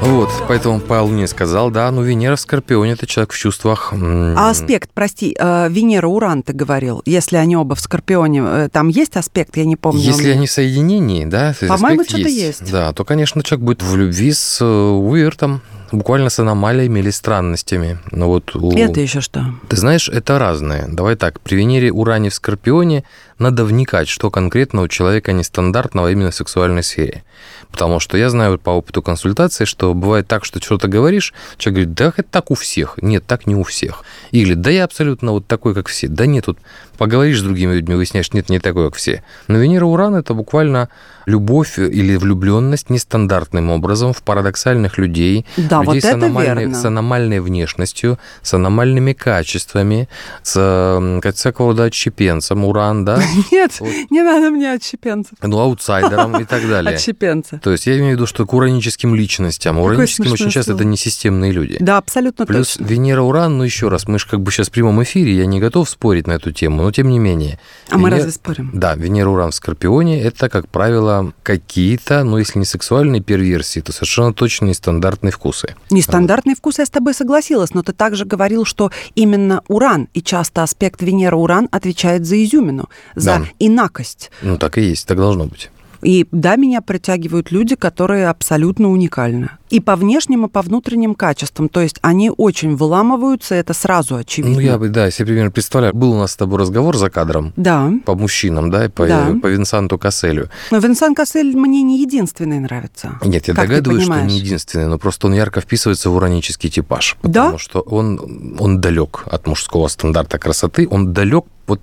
Вот, 0.02 0.30
поэтому 0.48 0.80
Павел 0.80 1.08
мне 1.08 1.26
сказал, 1.28 1.70
да, 1.70 1.90
ну 1.90 2.02
Венера 2.02 2.34
в 2.36 2.40
Скорпионе, 2.40 2.92
это 2.92 3.06
человек 3.06 3.32
в 3.32 3.38
чувствах. 3.38 3.92
А 3.92 4.48
аспект, 4.50 4.90
прости, 4.94 5.36
э, 5.38 5.68
Венера-Уран 5.68 6.42
ты 6.42 6.54
говорил, 6.54 7.02
если 7.04 7.36
они 7.36 7.54
оба 7.56 7.74
в 7.74 7.80
Скорпионе, 7.80 8.42
э, 8.42 8.68
там 8.72 8.88
есть 8.88 9.16
аспект, 9.16 9.58
я 9.58 9.66
не 9.66 9.76
помню. 9.76 10.00
Если 10.00 10.30
он- 10.30 10.38
они 10.38 10.46
в 10.46 10.50
соединении, 10.50 11.26
да, 11.26 11.52
то 11.52 11.66
есть 11.66 11.68
По-моему, 11.68 12.04
что-то 12.04 12.28
есть. 12.28 12.72
Да, 12.72 12.92
то, 12.94 13.04
конечно, 13.04 13.42
человек 13.42 13.64
будет 13.66 13.82
в 13.82 13.94
любви 13.94 14.32
с 14.32 14.62
э, 14.62 14.64
Уивертом, 14.64 15.60
буквально 15.92 16.30
с 16.30 16.38
аномалиями 16.38 17.00
или 17.00 17.10
странностями. 17.10 17.98
Но 18.10 18.28
вот 18.28 18.54
у... 18.56 18.72
Это 18.76 19.00
еще 19.00 19.20
что? 19.20 19.44
Ты 19.68 19.76
знаешь, 19.76 20.08
это 20.08 20.38
разное. 20.38 20.86
Давай 20.88 21.16
так, 21.16 21.40
при 21.40 21.56
Венере 21.56 21.92
Уране 21.92 22.30
в 22.30 22.34
Скорпионе 22.34 23.04
надо 23.40 23.64
вникать, 23.64 24.08
что 24.08 24.30
конкретно 24.30 24.82
у 24.82 24.88
человека 24.88 25.32
нестандартного 25.32 26.12
именно 26.12 26.30
в 26.30 26.34
сексуальной 26.34 26.82
сфере. 26.82 27.24
Потому 27.72 28.00
что 28.00 28.16
я 28.16 28.30
знаю 28.30 28.58
по 28.58 28.70
опыту 28.70 29.02
консультации, 29.02 29.64
что 29.64 29.94
бывает 29.94 30.28
так, 30.28 30.44
что 30.44 30.60
что-то 30.60 30.88
говоришь, 30.88 31.32
человек 31.56 31.76
говорит, 31.76 31.94
да 31.94 32.12
это 32.16 32.22
так 32.30 32.50
у 32.50 32.54
всех. 32.54 32.98
Нет, 33.00 33.26
так 33.26 33.46
не 33.46 33.54
у 33.54 33.62
всех. 33.62 34.04
Или, 34.30 34.54
да 34.54 34.70
я 34.70 34.84
абсолютно 34.84 35.32
вот 35.32 35.46
такой, 35.46 35.74
как 35.74 35.88
все. 35.88 36.08
Да 36.08 36.26
нет, 36.26 36.44
тут 36.44 36.58
поговоришь 36.98 37.40
с 37.40 37.42
другими 37.42 37.74
людьми, 37.74 37.94
выясняешь, 37.94 38.32
нет, 38.32 38.50
не 38.50 38.58
такой, 38.60 38.86
как 38.88 38.96
все. 38.96 39.22
Но 39.48 39.58
Венера 39.58 39.86
Уран 39.86 40.14
это 40.16 40.34
буквально 40.34 40.90
любовь 41.26 41.78
или 41.78 42.16
влюбленность 42.16 42.90
нестандартным 42.90 43.70
образом 43.70 44.12
в 44.12 44.22
парадоксальных 44.22 44.98
людей, 44.98 45.46
Да, 45.56 45.80
людей 45.80 46.00
вот 46.00 46.02
с, 46.02 46.12
аномальной, 46.12 46.64
верно. 46.64 46.74
с 46.74 46.84
аномальной 46.84 47.40
внешностью, 47.40 48.18
с 48.42 48.52
аномальными 48.54 49.12
качествами, 49.12 50.08
с 50.42 51.20
как 51.22 51.36
всякого 51.36 51.68
рода 51.68 51.84
отщепенцем, 51.84 52.64
уран, 52.64 53.04
да, 53.04 53.22
Нет, 53.52 53.78
Вот. 53.80 53.90
не 54.10 54.22
надо 54.22 54.50
мне 54.50 54.72
отщепенцев. 54.72 55.34
ну, 55.42 55.58
аутсайдером 55.58 56.40
и 56.40 56.44
так 56.44 56.62
далее. 56.68 56.94
Отщепенца. 56.94 57.58
То 57.62 57.70
есть 57.72 57.86
я 57.86 57.94
имею 57.98 58.10
в 58.10 58.12
виду, 58.16 58.26
что 58.26 58.46
к 58.46 58.52
ураническим 58.54 59.14
личностям. 59.14 59.78
Ураническим 59.78 60.32
очень 60.32 60.50
часто 60.50 60.72
это 60.72 60.84
несистемные 60.84 61.52
люди. 61.52 61.76
Да, 61.80 61.98
абсолютно 61.98 62.46
Плюс 62.46 62.76
точно. 62.76 62.84
Венера 62.90 63.22
Уран, 63.22 63.58
ну 63.58 63.64
еще 63.64 63.88
раз, 63.88 64.06
мы 64.08 64.18
же 64.18 64.26
как 64.28 64.40
бы 64.40 64.50
сейчас 64.52 64.68
в 64.68 64.72
прямом 64.72 65.02
эфире, 65.02 65.34
я 65.36 65.46
не 65.46 65.60
готов 65.60 65.88
спорить 65.88 66.26
на 66.26 66.32
эту 66.32 66.52
тему, 66.52 66.82
но 66.82 66.90
тем 66.92 67.08
не 67.08 67.18
менее. 67.18 67.58
А 67.88 67.98
мы 67.98 68.08
Венера- 68.08 68.16
разве 68.16 68.32
спорим? 68.32 68.70
Да, 68.74 68.94
Венера 68.94 69.28
Уран 69.30 69.50
в 69.50 69.54
Скорпионе 69.54 70.20
это, 70.22 70.48
как 70.48 70.68
правило, 70.68 71.32
какие-то, 71.42 72.24
ну 72.24 72.38
если 72.38 72.58
не 72.58 72.64
сексуальные 72.64 73.20
перверсии, 73.22 73.80
то 73.80 73.92
совершенно 73.92 74.32
точно 74.32 74.66
нестандартные 74.66 75.30
вкусы. 75.32 75.74
Нестандартный 75.90 76.54
вкус, 76.54 76.78
я 76.78 76.86
с 76.86 76.90
тобой 76.90 77.14
согласилась, 77.14 77.74
но 77.74 77.82
ты 77.82 77.92
также 77.92 78.24
говорил, 78.24 78.64
что 78.64 78.90
именно 79.14 79.62
Уран 79.68 80.08
и 80.14 80.22
часто 80.22 80.62
аспект 80.62 81.02
Венера-Уран 81.02 81.68
отвечает 81.70 82.26
за 82.26 82.42
изюмину, 82.44 82.88
за 83.20 83.38
Да. 83.38 83.46
инакость. 83.58 84.30
Ну 84.42 84.58
так 84.58 84.78
и 84.78 84.82
есть, 84.82 85.06
так 85.06 85.18
должно 85.18 85.46
быть. 85.46 85.70
И 86.02 86.26
да, 86.32 86.56
меня 86.56 86.80
притягивают 86.80 87.50
люди, 87.50 87.76
которые 87.76 88.28
абсолютно 88.28 88.90
уникальны. 88.90 89.50
И 89.68 89.80
по 89.80 89.94
внешним, 89.96 90.46
и 90.46 90.48
по 90.48 90.62
внутренним 90.62 91.14
качествам. 91.14 91.68
То 91.68 91.80
есть 91.80 91.98
они 92.02 92.30
очень 92.36 92.74
выламываются, 92.76 93.54
это 93.54 93.72
сразу 93.72 94.16
очевидно. 94.16 94.54
Ну, 94.54 94.60
я 94.60 94.78
бы, 94.78 94.88
да, 94.88 95.10
себе 95.10 95.26
примерно 95.26 95.50
представляю. 95.50 95.94
Был 95.94 96.12
у 96.12 96.18
нас 96.18 96.32
с 96.32 96.36
тобой 96.36 96.58
разговор 96.58 96.96
за 96.96 97.10
кадром 97.10 97.52
Да. 97.56 97.92
по 98.04 98.14
мужчинам, 98.14 98.70
да, 98.70 98.86
и 98.86 98.88
по, 98.88 99.06
Да. 99.06 99.34
по 99.40 99.46
Винсанту 99.46 99.98
Касселю. 99.98 100.48
Но 100.70 100.78
Винсан 100.78 101.14
Кассель 101.14 101.56
мне 101.56 101.82
не 101.82 102.00
единственный 102.00 102.58
нравится. 102.58 103.18
Нет, 103.24 103.48
я 103.48 103.54
догадываюсь, 103.54 104.04
что 104.04 104.20
не 104.22 104.38
единственный, 104.38 104.86
но 104.86 104.98
просто 104.98 105.26
он 105.28 105.34
ярко 105.34 105.60
вписывается 105.60 106.10
в 106.10 106.16
уранический 106.16 106.70
типаж. 106.70 107.16
Да? 107.22 107.44
Потому 107.44 107.58
что 107.58 107.80
он, 107.80 108.56
он 108.58 108.80
далек 108.80 109.24
от 109.30 109.46
мужского 109.46 109.88
стандарта 109.88 110.38
красоты, 110.38 110.88
он 110.90 111.12
далек, 111.12 111.44
вот, 111.66 111.80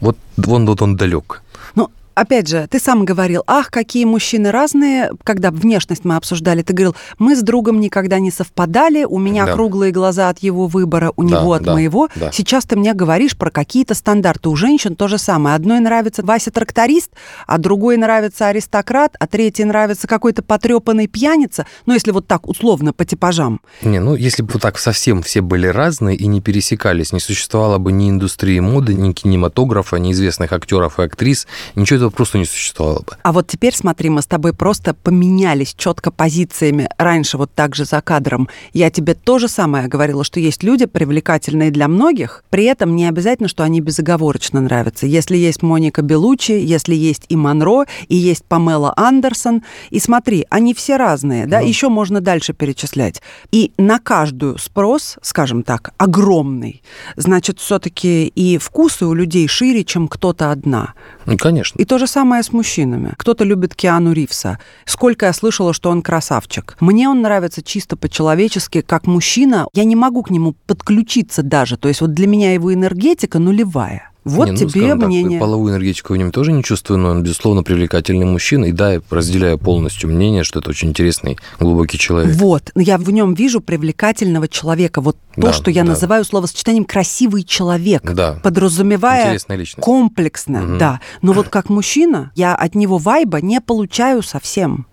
вот, 0.00 0.16
он, 0.46 0.66
вот 0.66 0.80
он 0.82 0.96
далек. 0.96 1.42
Ну, 1.74 1.90
опять 2.16 2.48
же, 2.48 2.66
ты 2.68 2.80
сам 2.80 3.04
говорил, 3.04 3.44
ах, 3.46 3.70
какие 3.70 4.04
мужчины 4.04 4.50
разные. 4.50 5.10
Когда 5.22 5.50
внешность 5.52 6.04
мы 6.04 6.16
обсуждали, 6.16 6.62
ты 6.62 6.72
говорил, 6.72 6.96
мы 7.18 7.36
с 7.36 7.42
другом 7.42 7.78
никогда 7.78 8.18
не 8.18 8.30
совпадали, 8.32 9.04
у 9.04 9.18
меня 9.18 9.46
Да. 9.46 9.52
круглые 9.52 9.92
глаза 9.92 10.28
от 10.28 10.38
его 10.40 10.66
выбора, 10.66 11.12
у 11.16 11.22
Да, 11.22 11.40
него 11.40 11.52
от 11.52 11.62
да, 11.62 11.74
моего. 11.74 12.08
да. 12.16 12.32
Сейчас 12.32 12.64
ты 12.64 12.74
мне 12.76 12.94
говоришь 12.94 13.36
про 13.36 13.50
какие-то 13.50 13.94
стандарты. 13.94 14.48
У 14.48 14.56
женщин 14.56 14.96
то 14.96 15.06
же 15.06 15.18
самое. 15.18 15.54
Одной 15.54 15.78
нравится 15.80 16.24
Вася 16.24 16.50
тракторист, 16.50 17.10
а 17.46 17.58
другой 17.58 17.96
нравится 17.98 18.48
аристократ, 18.48 19.14
а 19.20 19.26
третий 19.26 19.64
нравится 19.64 20.06
какой-то 20.08 20.42
потрепанный 20.42 21.06
пьяница. 21.06 21.66
Ну, 21.84 21.92
если 21.94 22.10
вот 22.10 22.26
так 22.26 22.48
условно 22.48 22.92
по 22.92 23.04
типажам. 23.04 23.60
Не, 23.82 24.00
ну 24.00 24.14
если 24.14 24.42
бы 24.42 24.54
вот 24.54 24.62
так 24.62 24.78
совсем 24.78 25.22
все 25.22 25.42
были 25.42 25.66
разные 25.66 26.16
и 26.16 26.26
не 26.26 26.40
пересекались, 26.40 27.12
не 27.12 27.20
существовало 27.20 27.78
бы 27.78 27.92
ни 27.92 28.08
индустрии 28.08 28.58
моды, 28.60 28.94
ни 28.94 29.12
кинематографа, 29.12 29.96
ни 29.96 30.12
известных 30.12 30.52
актеров 30.52 30.98
и 30.98 31.02
актрис, 31.02 31.46
ничего 31.74 31.98
этого 31.98 32.05
просто 32.10 32.38
не 32.38 32.44
существовало 32.44 33.00
бы. 33.00 33.16
А 33.22 33.32
вот 33.32 33.46
теперь 33.46 33.74
смотри, 33.74 34.10
мы 34.10 34.22
с 34.22 34.26
тобой 34.26 34.52
просто 34.52 34.94
поменялись 34.94 35.74
четко 35.76 36.10
позициями. 36.10 36.88
Раньше 36.98 37.38
вот 37.38 37.50
так 37.54 37.74
же 37.74 37.84
за 37.84 38.00
кадром. 38.00 38.48
Я 38.72 38.90
тебе 38.90 39.14
то 39.14 39.38
же 39.38 39.48
самое 39.48 39.88
говорила, 39.88 40.24
что 40.24 40.40
есть 40.40 40.62
люди, 40.62 40.86
привлекательные 40.86 41.70
для 41.70 41.88
многих, 41.88 42.44
при 42.50 42.64
этом 42.64 42.96
не 42.96 43.06
обязательно, 43.06 43.48
что 43.48 43.64
они 43.64 43.80
безоговорочно 43.80 44.60
нравятся. 44.60 45.06
Если 45.06 45.36
есть 45.36 45.62
Моника 45.62 46.02
Белучи, 46.02 46.52
если 46.52 46.94
есть 46.94 47.24
и 47.28 47.36
Монро, 47.36 47.84
и 48.08 48.16
есть 48.16 48.44
Памела 48.44 48.92
Андерсон. 48.96 49.62
И 49.90 49.98
смотри, 50.00 50.46
они 50.50 50.74
все 50.74 50.96
разные, 50.96 51.46
да, 51.46 51.60
Ну. 51.60 51.66
еще 51.66 51.88
можно 51.88 52.20
дальше 52.20 52.52
перечислять. 52.52 53.22
И 53.52 53.72
на 53.78 53.98
каждую 53.98 54.58
спрос, 54.58 55.18
скажем 55.22 55.62
так, 55.62 55.92
огромный. 55.98 56.82
Значит, 57.16 57.58
все-таки 57.60 58.26
и 58.28 58.58
вкусы 58.58 59.06
у 59.06 59.14
людей 59.14 59.48
шире, 59.48 59.84
чем 59.84 60.08
кто-то 60.08 60.50
одна. 60.50 60.94
Ну, 61.26 61.36
конечно. 61.36 61.80
И 61.80 61.84
то 61.84 61.95
же 61.98 62.06
самое 62.06 62.42
с 62.42 62.52
мужчинами. 62.52 63.14
Кто-то 63.16 63.44
любит 63.44 63.74
Киану 63.74 64.12
Ривса. 64.12 64.58
Сколько 64.84 65.26
я 65.26 65.32
слышала, 65.32 65.72
что 65.72 65.90
он 65.90 66.02
красавчик. 66.02 66.76
Мне 66.80 67.08
он 67.08 67.22
нравится 67.22 67.62
чисто 67.62 67.96
по-человечески, 67.96 68.80
как 68.80 69.06
мужчина. 69.06 69.66
Я 69.72 69.84
не 69.84 69.96
могу 69.96 70.22
к 70.22 70.30
нему 70.30 70.54
подключиться 70.66 71.42
даже. 71.42 71.76
То 71.76 71.88
есть 71.88 72.00
вот 72.00 72.12
для 72.12 72.26
меня 72.26 72.52
его 72.52 72.72
энергетика 72.72 73.38
нулевая. 73.38 74.10
Вот 74.26 74.46
Не, 74.46 74.52
ну, 74.52 74.58
тебе 74.58 74.88
так, 74.88 75.06
мнение. 75.06 75.38
половую 75.38 75.72
энергетику 75.72 76.12
в 76.12 76.16
нем 76.16 76.32
тоже 76.32 76.50
не 76.50 76.64
чувствую, 76.64 76.98
но 76.98 77.10
он, 77.10 77.22
безусловно, 77.22 77.62
привлекательный 77.62 78.26
мужчина. 78.26 78.64
И 78.64 78.72
да, 78.72 78.94
я 78.94 79.00
разделяю 79.08 79.56
полностью 79.56 80.10
мнение, 80.10 80.42
что 80.42 80.58
это 80.58 80.70
очень 80.70 80.88
интересный, 80.88 81.38
глубокий 81.60 81.96
человек. 81.96 82.34
Вот, 82.34 82.72
я 82.74 82.98
в 82.98 83.08
нем 83.12 83.34
вижу 83.34 83.60
привлекательного 83.60 84.48
человека. 84.48 85.00
Вот 85.00 85.16
то, 85.36 85.40
Да, 85.42 85.52
что 85.52 85.70
я 85.70 85.84
да. 85.84 85.90
называю 85.90 86.24
словосочетанием 86.24 86.84
красивый 86.84 87.44
человек, 87.44 88.02
Да. 88.02 88.40
подразумевая 88.42 89.38
комплексно, 89.80 90.60
Мгм. 90.62 90.78
да. 90.78 91.00
Но 91.22 91.32
вот 91.32 91.48
как 91.48 91.68
мужчина 91.68 92.32
я 92.34 92.56
от 92.56 92.74
него 92.74 92.98
вайба 92.98 93.40
не 93.40 93.60
получаю 93.60 94.22
совсем. 94.24 94.86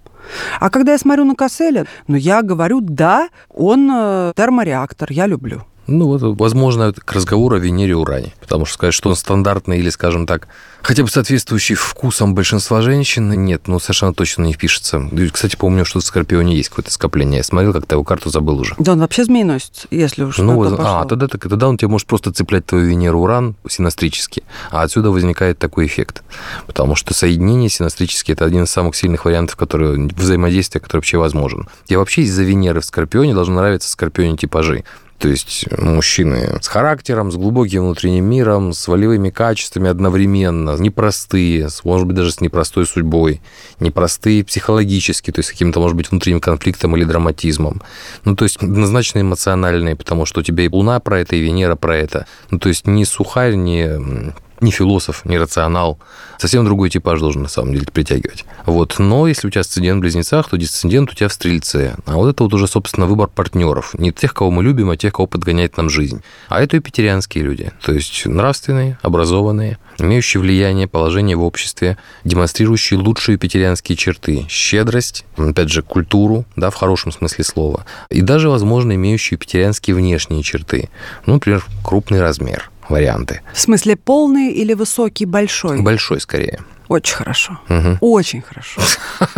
А 0.59 0.69
когда 0.69 0.91
я 0.93 0.97
смотрю 0.99 1.25
на 1.25 1.35
Касселя, 1.35 1.85
ну, 2.07 2.15
я 2.15 2.43
говорю, 2.43 2.81
да, 2.81 3.29
он 3.49 3.89
э, 3.91 4.33
термореактор, 4.35 5.11
я 5.11 5.25
люблю. 5.27 5.63
Ну, 5.87 6.07
вот, 6.07 6.21
возможно, 6.39 6.83
это 6.83 7.01
к 7.01 7.11
разговору 7.11 7.55
о 7.55 7.59
Венере 7.59 7.95
Уране. 7.95 8.33
Потому 8.39 8.65
что 8.65 8.75
сказать, 8.75 8.93
что 8.93 9.09
он 9.09 9.15
стандартный 9.15 9.79
или, 9.79 9.89
скажем 9.89 10.25
так, 10.25 10.47
хотя 10.81 11.03
бы 11.03 11.09
соответствующий 11.09 11.75
вкусам 11.75 12.35
большинства 12.35 12.81
женщин, 12.81 13.29
нет, 13.45 13.67
ну, 13.67 13.79
совершенно 13.79 14.13
точно 14.13 14.43
не 14.43 14.53
впишется. 14.53 15.09
Кстати, 15.31 15.55
помню, 15.55 15.83
что 15.85 15.99
в 15.99 16.03
Скорпионе 16.03 16.55
есть 16.55 16.69
какое-то 16.69 16.91
скопление. 16.91 17.37
Я 17.37 17.43
смотрел, 17.43 17.73
как-то 17.73 17.95
его 17.95 18.03
карту 18.03 18.29
забыл 18.29 18.59
уже. 18.59 18.75
Да 18.79 18.93
он 18.93 18.99
вообще 18.99 19.25
змееносец, 19.25 19.87
если 19.91 20.23
уж 20.23 20.37
Ну, 20.37 20.55
пошло. 20.57 20.77
а, 20.79 21.05
тогда, 21.05 21.27
так, 21.27 21.41
тогда 21.41 21.67
он 21.67 21.77
тебе 21.77 21.89
может 21.89 22.07
просто 22.07 22.31
цеплять 22.31 22.65
твою 22.65 22.85
Венеру 22.85 23.21
Уран 23.21 23.55
синастрически, 23.67 24.43
а 24.71 24.83
отсюда 24.83 25.11
возникает 25.11 25.59
такой 25.59 25.85
эффект. 25.85 26.23
Потому 26.65 26.95
что 26.95 27.13
соединение 27.13 27.69
синастрически– 27.69 28.31
это 28.33 28.45
один 28.45 28.63
из 28.63 28.69
самых 28.69 28.95
сильных 28.95 29.25
вариантов 29.25 29.55
которые, 29.57 30.09
взаимодействия, 30.15 30.79
который 30.79 30.97
вообще 30.97 31.17
возможен. 31.17 31.67
И 31.87 31.95
вообще 31.95 32.21
из-за 32.21 32.43
Венеры 32.43 32.79
в 32.81 32.85
Скорпионе 32.85 33.33
должны 33.33 33.55
нравиться 33.55 33.89
Скорпионе 33.89 34.37
типажи. 34.37 34.83
То 35.23 35.29
есть 35.29 35.67
мужчины 35.77 36.59
с 36.61 36.67
характером, 36.67 37.31
с 37.31 37.37
глубоким 37.37 37.83
внутренним 37.83 38.25
миром, 38.25 38.73
с 38.73 38.89
волевыми 38.89 39.29
качествами 39.29 39.89
одновременно, 39.89 40.75
непростые, 40.77 41.69
может 41.85 42.07
быть, 42.07 42.17
даже 42.17 42.31
с 42.31 42.41
непростой 42.41 42.85
судьбой, 42.85 43.41
непростые 43.79 44.43
психологически, 44.43 45.31
то 45.31 45.39
есть 45.39 45.49
каким-то, 45.49 45.79
может 45.79 45.95
быть, 45.95 46.11
внутренним 46.11 46.41
конфликтом 46.41 46.97
или 46.97 47.05
драматизмом. 47.05 47.81
Ну, 48.25 48.35
то 48.35 48.43
есть 48.43 48.57
однозначно 48.57 49.21
эмоциональные, 49.21 49.95
потому 49.95 50.25
что 50.25 50.41
у 50.41 50.43
тебя 50.43 50.65
и 50.65 50.69
Луна 50.69 50.99
про 50.99 51.21
это, 51.21 51.37
и 51.37 51.39
Венера 51.39 51.77
про 51.77 51.95
это. 51.95 52.25
Ну, 52.49 52.59
то 52.59 52.67
есть 52.67 52.85
не 52.85 53.05
сухарь, 53.05 53.55
не 53.55 54.33
не 54.63 54.71
философ, 54.71 55.25
не 55.25 55.37
рационал. 55.37 55.99
Совсем 56.39 56.65
другой 56.65 56.89
типаж 56.89 57.19
должен 57.19 57.43
на 57.43 57.47
самом 57.49 57.73
деле 57.73 57.85
притягивать. 57.91 58.45
Вот. 58.65 58.95
Но 58.97 59.27
если 59.27 59.47
у 59.47 59.49
тебя 59.51 59.61
асцендент 59.61 59.99
в 59.99 60.01
близнецах, 60.01 60.49
то 60.49 60.57
дисцендент 60.57 61.11
у 61.11 61.15
тебя 61.15 61.27
в 61.27 61.33
стрельце. 61.33 61.95
А 62.05 62.15
вот 62.15 62.29
это 62.29 62.43
вот 62.43 62.53
уже, 62.53 62.67
собственно, 62.67 63.05
выбор 63.05 63.27
партнеров. 63.27 63.93
Не 63.97 64.11
тех, 64.11 64.33
кого 64.33 64.49
мы 64.51 64.63
любим, 64.63 64.89
а 64.89 64.97
тех, 64.97 65.13
кого 65.13 65.27
подгоняет 65.27 65.77
нам 65.77 65.89
жизнь. 65.89 66.23
А 66.49 66.61
это 66.61 66.77
юпитерианские 66.77 67.43
люди. 67.43 67.71
То 67.81 67.93
есть 67.93 68.25
нравственные, 68.25 68.97
образованные, 69.01 69.77
имеющие 69.99 70.41
влияние, 70.41 70.87
положение 70.87 71.37
в 71.37 71.43
обществе, 71.43 71.97
демонстрирующие 72.23 72.99
лучшие 72.99 73.33
юпитерианские 73.33 73.95
черты. 73.95 74.45
Щедрость, 74.49 75.25
опять 75.37 75.69
же, 75.69 75.81
культуру, 75.81 76.45
да, 76.55 76.69
в 76.69 76.75
хорошем 76.75 77.11
смысле 77.11 77.43
слова. 77.43 77.85
И 78.09 78.21
даже, 78.21 78.49
возможно, 78.49 78.93
имеющие 78.95 79.35
юпитерианские 79.35 79.95
внешние 79.95 80.43
черты. 80.43 80.89
Ну, 81.25 81.33
например, 81.33 81.65
крупный 81.83 82.21
размер 82.21 82.69
варианты. 82.89 83.41
В 83.53 83.59
смысле 83.59 83.95
полный 83.95 84.51
или 84.51 84.73
высокий, 84.73 85.25
большой? 85.25 85.81
Большой 85.81 86.21
скорее. 86.21 86.59
Очень 86.87 87.15
хорошо. 87.15 87.59
Мгм. 87.67 87.97
Очень 88.01 88.41
хорошо. 88.41 88.81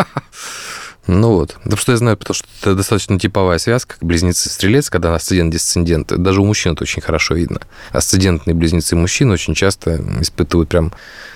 Ну 1.08 1.34
вот. 1.34 1.58
Да 1.66 1.78
что 1.78 1.92
я 1.92 2.00
знаю, 2.00 2.18
потому 2.18 2.34
что 2.34 2.48
это 2.62 2.74
достаточно 2.76 3.20
типовая 3.20 3.60
связка, 3.60 3.96
близнецы-стрелец, 4.02 4.90
когда 4.90 5.14
асцендент-десцендент. 5.14 6.08
Даже 6.18 6.42
у 6.42 6.46
мужчин 6.46 6.74
это 6.74 6.84
очень 6.84 7.02
хорошо 7.02 7.36
видно. 7.36 7.62
Асцендентные 7.92 8.56
близнецы 8.56 8.96
мужчин 8.96 9.30
очень 9.30 9.54
часто 9.54 10.02
испытывают 10.22 10.70
прям 10.70 10.94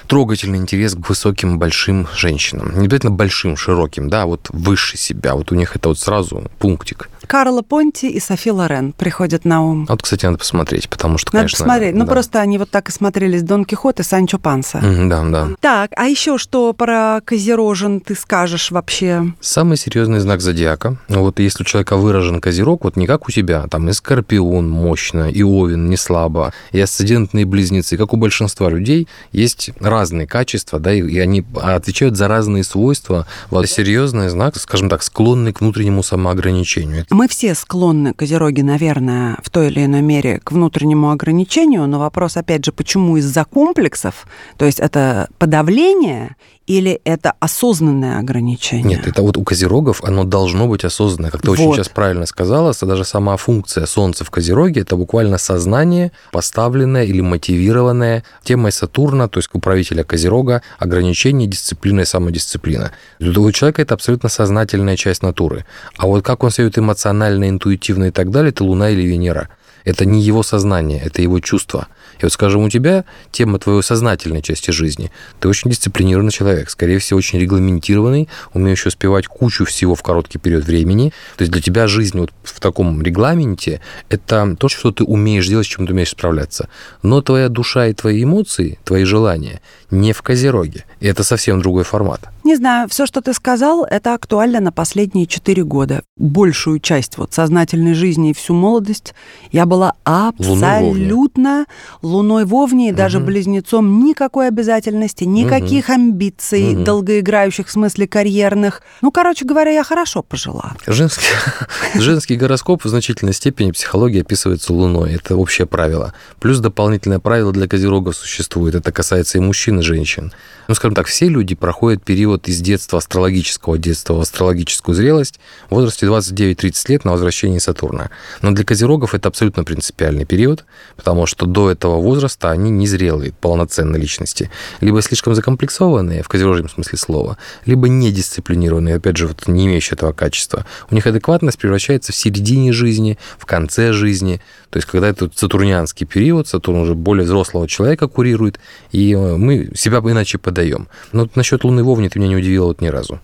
трогательный 0.09 0.57
интерес 0.57 0.95
к 0.95 1.07
высоким, 1.07 1.59
большим 1.59 2.07
женщинам. 2.15 2.71
Не 2.79 2.87
обязательно 2.87 3.11
большим, 3.11 3.55
широким, 3.55 4.09
да, 4.09 4.23
а 4.23 4.25
вот 4.25 4.47
выше 4.49 4.97
себя. 4.97 5.35
Вот 5.35 5.51
у 5.51 5.55
них 5.55 5.75
это 5.75 5.89
вот 5.89 5.99
сразу 5.99 6.49
пунктик. 6.57 7.09
Карла 7.27 7.61
Понти 7.61 8.09
и 8.09 8.19
Софи 8.19 8.49
Лорен 8.49 8.91
приходят 8.91 9.45
на 9.45 9.63
ум. 9.63 9.85
А 9.87 9.91
вот, 9.91 10.01
кстати, 10.01 10.25
надо 10.25 10.39
посмотреть, 10.39 10.89
потому 10.89 11.19
что, 11.19 11.29
Надо 11.31 11.43
конечно... 11.43 11.57
посмотреть. 11.63 11.93
Ну, 11.93 12.05
да. 12.05 12.11
просто 12.11 12.39
они 12.39 12.57
вот 12.57 12.71
так 12.71 12.89
и 12.89 12.91
смотрелись 12.91 13.43
Дон 13.43 13.65
Кихот 13.65 13.99
и 13.99 14.03
Санчо 14.03 14.39
Панса. 14.39 14.79
Мгм, 14.79 15.09
Да, 15.09 15.23
да. 15.29 15.47
Так, 15.59 15.91
а 15.95 16.05
еще 16.05 16.39
что 16.39 16.73
про 16.73 17.21
Козерожен 17.23 18.01
ты 18.01 18.15
скажешь 18.15 18.71
вообще? 18.71 19.31
Самый 19.41 19.77
серьезный 19.77 20.19
знак 20.21 20.41
зодиака. 20.41 20.97
Ну, 21.07 21.21
Вот 21.21 21.39
если 21.39 21.61
у 21.61 21.65
человека 21.67 21.97
выражен 21.97 22.41
козерог, 22.41 22.83
вот 22.83 22.95
не 22.95 23.05
как 23.05 23.27
у 23.27 23.31
тебя, 23.31 23.67
там 23.67 23.87
и 23.87 23.93
скорпион 23.93 24.67
мощно, 24.67 25.29
и 25.29 25.43
овен 25.43 25.87
не 25.87 25.97
слабо, 25.97 26.51
и 26.71 26.79
асцендентные 26.79 27.45
близнецы, 27.45 27.95
как 27.95 28.11
у 28.13 28.17
большинства 28.17 28.71
людей, 28.71 29.07
есть 29.31 29.69
разные 29.79 29.98
качества, 30.27 30.79
да, 30.79 30.93
и, 30.93 31.01
и 31.01 31.19
они 31.19 31.43
отвечают 31.55 32.17
за 32.17 32.27
разные 32.27 32.63
свойства. 32.63 33.27
Вот 33.49 33.67
серьезный 33.67 34.29
знак, 34.29 34.55
скажем 34.57 34.89
так, 34.89 35.03
склонный 35.03 35.53
к 35.53 35.61
внутреннему 35.61 36.03
самоограничению. 36.03 37.05
Мы 37.09 37.27
все 37.27 37.55
склонны, 37.55 38.13
козероги, 38.13 38.61
наверное, 38.61 39.37
в 39.43 39.49
той 39.49 39.67
или 39.67 39.85
иной 39.85 40.01
мере 40.01 40.39
к 40.43 40.51
внутреннему 40.51 41.11
ограничению, 41.11 41.87
но 41.87 41.99
вопрос, 41.99 42.37
опять 42.37 42.65
же, 42.65 42.71
почему 42.71 43.17
из-за 43.17 43.45
комплексов? 43.45 44.27
То 44.57 44.65
есть 44.65 44.79
это 44.79 45.29
подавление 45.37 46.35
или 46.69 47.01
это 47.03 47.33
осознанное 47.39 48.19
ограничение? 48.19 48.97
Нет, 48.97 49.07
это 49.07 49.23
вот 49.23 49.37
у 49.37 49.43
козерогов 49.43 50.03
оно 50.03 50.23
должно 50.23 50.67
быть 50.67 50.85
осознанное. 50.85 51.31
Как 51.31 51.41
ты 51.41 51.49
очень 51.49 51.65
Вот. 51.65 51.75
сейчас 51.75 51.89
правильно 51.89 52.27
сказала, 52.27 52.73
даже 52.79 53.03
сама 53.05 53.37
функция 53.37 53.87
Солнца 53.87 54.23
в 54.23 54.29
козероге– 54.29 54.81
это 54.83 54.95
буквально 54.95 55.39
сознание, 55.39 56.11
поставленное 56.31 57.05
или 57.05 57.21
мотивированное 57.21 58.23
темой 58.43 58.71
Сатурна, 58.71 59.27
то 59.27 59.39
есть 59.39 59.49
управителя 59.51 60.03
козерога, 60.03 60.61
ограничение, 60.77 61.47
дисциплина 61.47 62.01
и 62.01 62.05
самодисциплина. 62.05 62.91
У 63.19 63.51
человека 63.51 63.81
это 63.81 63.95
абсолютно 63.95 64.29
сознательная 64.29 64.95
часть 64.95 65.23
натуры. 65.23 65.65
А 65.97 66.05
вот 66.05 66.23
как 66.23 66.43
он 66.43 66.51
ведет 66.55 66.77
эмоционально, 66.77 67.49
интуитивно 67.49 68.05
и 68.05 68.11
так 68.11 68.29
далее, 68.29 68.51
это 68.51 68.63
Луна 68.63 68.91
или 68.91 69.01
Венера. 69.01 69.49
Это 69.89 70.05
не 70.05 70.21
его 70.21 70.43
сознание, 70.43 71.01
это 71.03 71.21
его 71.21 71.39
чувство. 71.39 71.87
И 72.19 72.23
вот, 72.23 72.31
скажем, 72.31 72.63
у 72.63 72.69
тебя 72.69 73.05
тема 73.31 73.57
твоей 73.59 73.81
сознательной 73.81 74.41
части 74.41 74.71
жизни. 74.71 75.11
Ты 75.39 75.47
очень 75.47 75.71
дисциплинированный 75.71 76.31
человек, 76.31 76.69
скорее 76.69 76.99
всего, 76.99 77.17
очень 77.17 77.39
регламентированный, 77.39 78.29
умеющий 78.53 78.89
успевать 78.89 79.27
кучу 79.27 79.65
всего 79.65 79.95
в 79.95 80.03
короткий 80.03 80.37
период 80.37 80.65
времени. 80.65 81.11
То 81.37 81.43
есть 81.43 81.51
для 81.51 81.61
тебя 81.61 81.87
жизнь 81.87 82.19
вот 82.19 82.31
в 82.43 82.59
таком 82.59 83.01
регламенте– 83.01 83.81
это 84.09 84.55
то, 84.59 84.69
что 84.69 84.91
ты 84.91 85.03
умеешь 85.03 85.47
делать, 85.47 85.65
с 85.65 85.69
чем 85.69 85.87
ты 85.87 85.93
умеешь 85.93 86.09
справляться. 86.09 86.69
Но 87.01 87.21
твоя 87.21 87.49
душа 87.49 87.87
и 87.87 87.93
твои 87.93 88.23
эмоции, 88.23 88.77
твои 88.83 89.05
желания 89.05 89.61
не 89.91 90.13
в 90.13 90.21
Козероге. 90.21 90.85
И 90.99 91.07
это 91.07 91.23
совсем 91.23 91.61
другой 91.61 91.83
формат. 91.83 92.29
Не 92.43 92.55
знаю, 92.55 92.87
все, 92.89 93.05
что 93.05 93.21
ты 93.21 93.33
сказал, 93.33 93.85
это 93.85 94.13
актуально 94.13 94.59
на 94.59 94.71
последние 94.71 95.27
четыре 95.27 95.63
года. 95.63 96.01
Большую 96.17 96.79
часть 96.79 97.17
вот 97.17 97.33
сознательной 97.33 97.93
жизни 97.93 98.31
и 98.31 98.33
всю 98.33 98.53
молодость 98.53 99.13
я 99.51 99.65
была 99.65 99.93
абсолютно 100.03 101.65
луной 102.01 102.45
в 102.45 102.55
Овне 102.55 102.89
и 102.89 102.91
даже 102.91 103.19
угу. 103.19 103.27
близнецом. 103.27 104.03
Никакой 104.03 104.47
обязательности, 104.47 105.25
никаких 105.25 105.89
угу. 105.89 105.93
амбиций, 105.93 106.75
угу. 106.75 106.83
долгоиграющих 106.83 107.67
в 107.67 107.71
смысле 107.71 108.07
карьерных. 108.07 108.81
Ну, 109.01 109.11
короче 109.11 109.45
говоря, 109.45 109.71
я 109.71 109.83
хорошо 109.83 110.23
пожила. 110.23 110.73
Женский, 110.87 111.27
женский 111.95 112.35
гороскоп 112.35 112.83
в 112.83 112.89
значительной 112.89 113.33
степени 113.33 113.71
психологии 113.71 114.21
описывается 114.21 114.73
луной. 114.73 115.13
Это 115.13 115.35
общее 115.35 115.67
правило. 115.67 116.13
Плюс 116.39 116.59
дополнительное 116.59 117.19
правило 117.19 117.51
для 117.51 117.67
козерогов 117.67 118.15
существует. 118.15 118.75
Это 118.75 118.91
касается 118.91 119.37
и 119.37 119.41
мужчин, 119.41 119.78
и 119.79 119.83
женщин. 119.83 120.31
Ну, 120.67 120.75
скажем 120.75 120.93
так, 120.93 121.07
все 121.07 121.27
люди 121.27 121.55
проходят 121.55 122.03
период 122.03 122.47
из 122.47 122.61
детства, 122.61 122.99
астрологического 122.99 123.77
детства 123.77 124.13
в 124.13 124.19
астрологическую 124.19 124.93
зрелость 124.93 125.39
в 125.69 125.75
возрасте 125.75 126.05
29-30 126.05 126.85
лет 126.89 127.05
на 127.05 127.11
возвращении 127.11 127.57
Сатурна. 127.57 128.11
Но 128.41 128.51
для 128.51 128.63
козерогов 128.63 129.15
это 129.15 129.29
абсолютно 129.29 129.63
принципиальный 129.63 130.25
период, 130.25 130.65
потому 130.95 131.25
что 131.25 131.47
до 131.47 131.71
этого 131.71 131.99
возраста 131.99 132.51
они 132.51 132.69
незрелые, 132.69 133.33
полноценные 133.33 133.99
личности. 133.99 134.51
Либо 134.79 135.01
слишком 135.01 135.33
закомплексованные, 135.33 136.21
в 136.21 136.27
козерожьем 136.27 136.69
смысле 136.69 136.97
слова, 136.99 137.37
либо 137.65 137.87
недисциплинированные, 137.87 138.95
опять 138.95 139.17
же, 139.17 139.27
вот 139.27 139.47
не 139.47 139.65
имеющие 139.65 139.95
этого 139.95 140.13
качества. 140.13 140.65
У 140.91 140.95
них 140.95 141.07
адекватность 141.07 141.57
превращается 141.57 142.11
в 142.11 142.15
середине 142.15 142.73
жизни, 142.73 143.17
в 143.37 143.45
конце 143.45 143.91
жизни. 143.91 144.41
То 144.69 144.77
есть, 144.77 144.87
когда 144.87 145.09
это 145.09 145.29
сатурнианский 145.33 146.05
период, 146.05 146.47
Сатурн 146.47 146.81
уже 146.81 146.93
более 146.93 147.25
взрослого 147.25 147.67
человека 147.67 148.07
курирует, 148.07 148.59
и 148.91 149.13
э, 149.13 149.37
мы 149.37 149.68
себя 149.75 149.99
иначе 149.99 150.37
подаем. 150.37 150.87
Но 151.11 151.21
вот 151.21 151.35
насчет 151.35 151.63
Луны 151.63 151.83
Вовни 151.83 152.09
ты 152.09 152.19
меня 152.19 152.29
не 152.29 152.35
удивила 152.37 152.67
вот 152.67 152.81
ни 152.81 152.87
разу. 152.87 153.19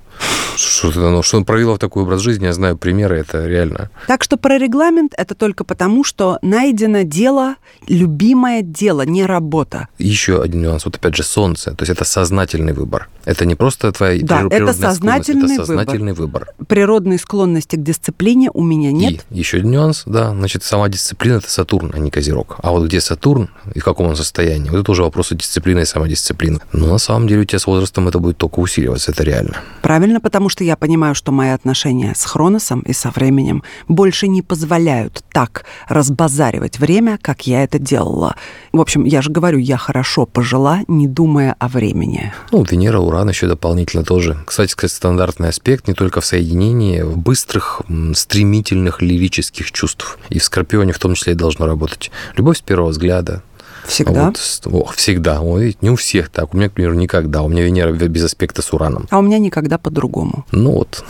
Что, 0.58 0.90
ну, 0.96 1.22
что 1.22 1.38
он 1.38 1.44
провела 1.44 1.76
в 1.76 1.80
такой 1.80 2.04
образ 2.04 2.22
жизни, 2.22 2.46
я 2.46 2.54
знаю 2.54 2.78
примеры, 2.78 3.20
это 3.20 3.46
реально. 3.46 3.90
Так 4.08 4.24
что 4.24 4.38
про 4.38 4.58
регламент 4.58 5.14
это 5.18 5.36
только 5.36 5.66
потому, 5.66 6.06
что 6.06 6.40
найдено 6.42 7.02
дело, 7.02 7.56
любимое 7.90 8.62
дело, 8.62 9.02
не 9.02 9.26
работа. 9.26 9.90
Еще 9.98 10.42
один 10.42 10.62
нюанс, 10.62 10.86
вот 10.86 10.96
опять 10.96 11.16
же 11.16 11.24
солнце, 11.24 11.72
то 11.72 11.84
есть 11.84 11.92
это 11.92 12.06
сознательный 12.06 12.72
выбор. 12.72 13.10
Это 13.26 13.46
не 13.46 13.56
просто 13.56 13.92
твоя 13.92 14.24
да, 14.24 14.48
это 14.50 14.72
сознательный, 14.72 15.56
это 15.56 15.66
сознательный 15.66 16.14
выбор. 16.14 16.48
выбор. 16.56 16.68
Природной 16.68 17.20
склонности 17.20 17.76
к 17.76 17.84
дисциплине 17.84 18.50
у 18.54 18.64
меня 18.64 18.92
нет. 18.92 19.26
И 19.32 19.40
еще 19.40 19.58
один 19.58 19.72
нюанс, 19.72 20.04
да, 20.06 20.30
значит, 20.30 20.64
сама 20.64 20.88
дисциплина– 20.88 21.38
это 21.38 21.52
Сатурн, 21.52 21.92
а 21.94 22.00
не 22.00 22.12
Козерог. 22.12 22.58
А 22.64 22.72
вот 22.72 22.86
где 22.86 23.02
Сатурн 23.02 23.50
и 23.74 23.80
в 23.80 23.84
каком 23.84 24.08
он 24.08 24.16
состоянии, 24.16 24.70
вот 24.70 24.80
это 24.80 24.92
уже 24.92 25.04
вопрос 25.04 25.32
дисциплины 25.32 25.82
и 25.82 25.86
самодисциплины. 25.86 26.35
Но 26.74 26.88
на 26.88 26.98
самом 26.98 27.28
деле 27.28 27.42
у 27.42 27.46
тебя 27.46 27.60
с 27.60 27.68
возрастом 27.68 28.08
это 28.08 28.20
будет 28.20 28.38
только 28.38 28.60
усиливаться, 28.60 29.12
это 29.12 29.24
реально. 29.24 29.58
Правильно, 29.82 30.20
потому 30.20 30.50
что 30.50 30.64
я 30.64 30.76
понимаю, 30.76 31.16
что 31.16 31.32
мои 31.32 31.50
отношения 31.50 32.14
с 32.16 32.26
Хроносом 32.26 32.82
и 32.82 32.94
со 32.94 33.12
временем 33.12 33.64
больше 33.88 34.28
не 34.28 34.42
позволяют 34.42 35.24
так 35.32 35.66
разбазаривать 35.88 36.80
время, 36.80 37.18
как 37.22 37.48
я 37.48 37.64
это 37.64 37.80
делала. 37.80 38.36
В 38.74 38.82
общем, 38.82 39.04
я 39.04 39.22
же 39.22 39.32
говорю, 39.32 39.58
я 39.58 39.78
хорошо 39.78 40.26
пожила, 40.26 40.82
не 40.88 41.08
думая 41.08 41.56
о 41.60 41.68
времени. 41.68 42.34
Ну, 42.52 42.64
Венера, 42.64 43.00
Уран 43.00 43.30
еще 43.30 43.48
дополнительно 43.48 44.04
тоже. 44.04 44.38
Кстати, 44.46 44.72
сказать, 44.72 44.92
стандартный 44.92 45.50
аспект 45.50 45.88
не 45.88 45.94
только 45.94 46.22
в 46.22 46.26
соединении, 46.26 47.02
в 47.02 47.18
быстрых, 47.18 47.82
стремительных 48.14 49.02
лирических 49.02 49.72
чувств. 49.72 50.18
И 50.30 50.40
в 50.40 50.44
Скорпионе 50.44 50.94
в 50.94 51.00
том 51.00 51.14
числе 51.16 51.34
и 51.34 51.36
должно 51.36 51.66
работать. 51.66 52.12
Любовь 52.36 52.58
с 52.58 52.62
первого 52.62 52.90
взгляда, 52.90 53.44
Всегда? 53.88 54.26
Вот, 54.26 54.40
о, 54.66 54.92
всегда. 54.94 55.42
Ой, 55.42 55.78
не 55.82 55.90
у 55.90 55.96
всех 55.96 56.30
так. 56.30 56.54
У 56.54 56.58
меня, 56.58 56.70
к 56.70 56.74
примеру, 56.74 56.96
никогда. 56.96 57.44
У 57.44 57.48
меня 57.48 57.64
Венера 57.64 57.92
без 57.92 58.24
аспекта 58.24 58.62
с 58.62 58.74
Ураном. 58.74 59.08
А 59.10 59.20
у 59.20 59.22
меня 59.22 59.40
никогда 59.40 59.78
по-другому. 59.78 60.46
Ну 60.52 60.72
вот. 60.72 61.04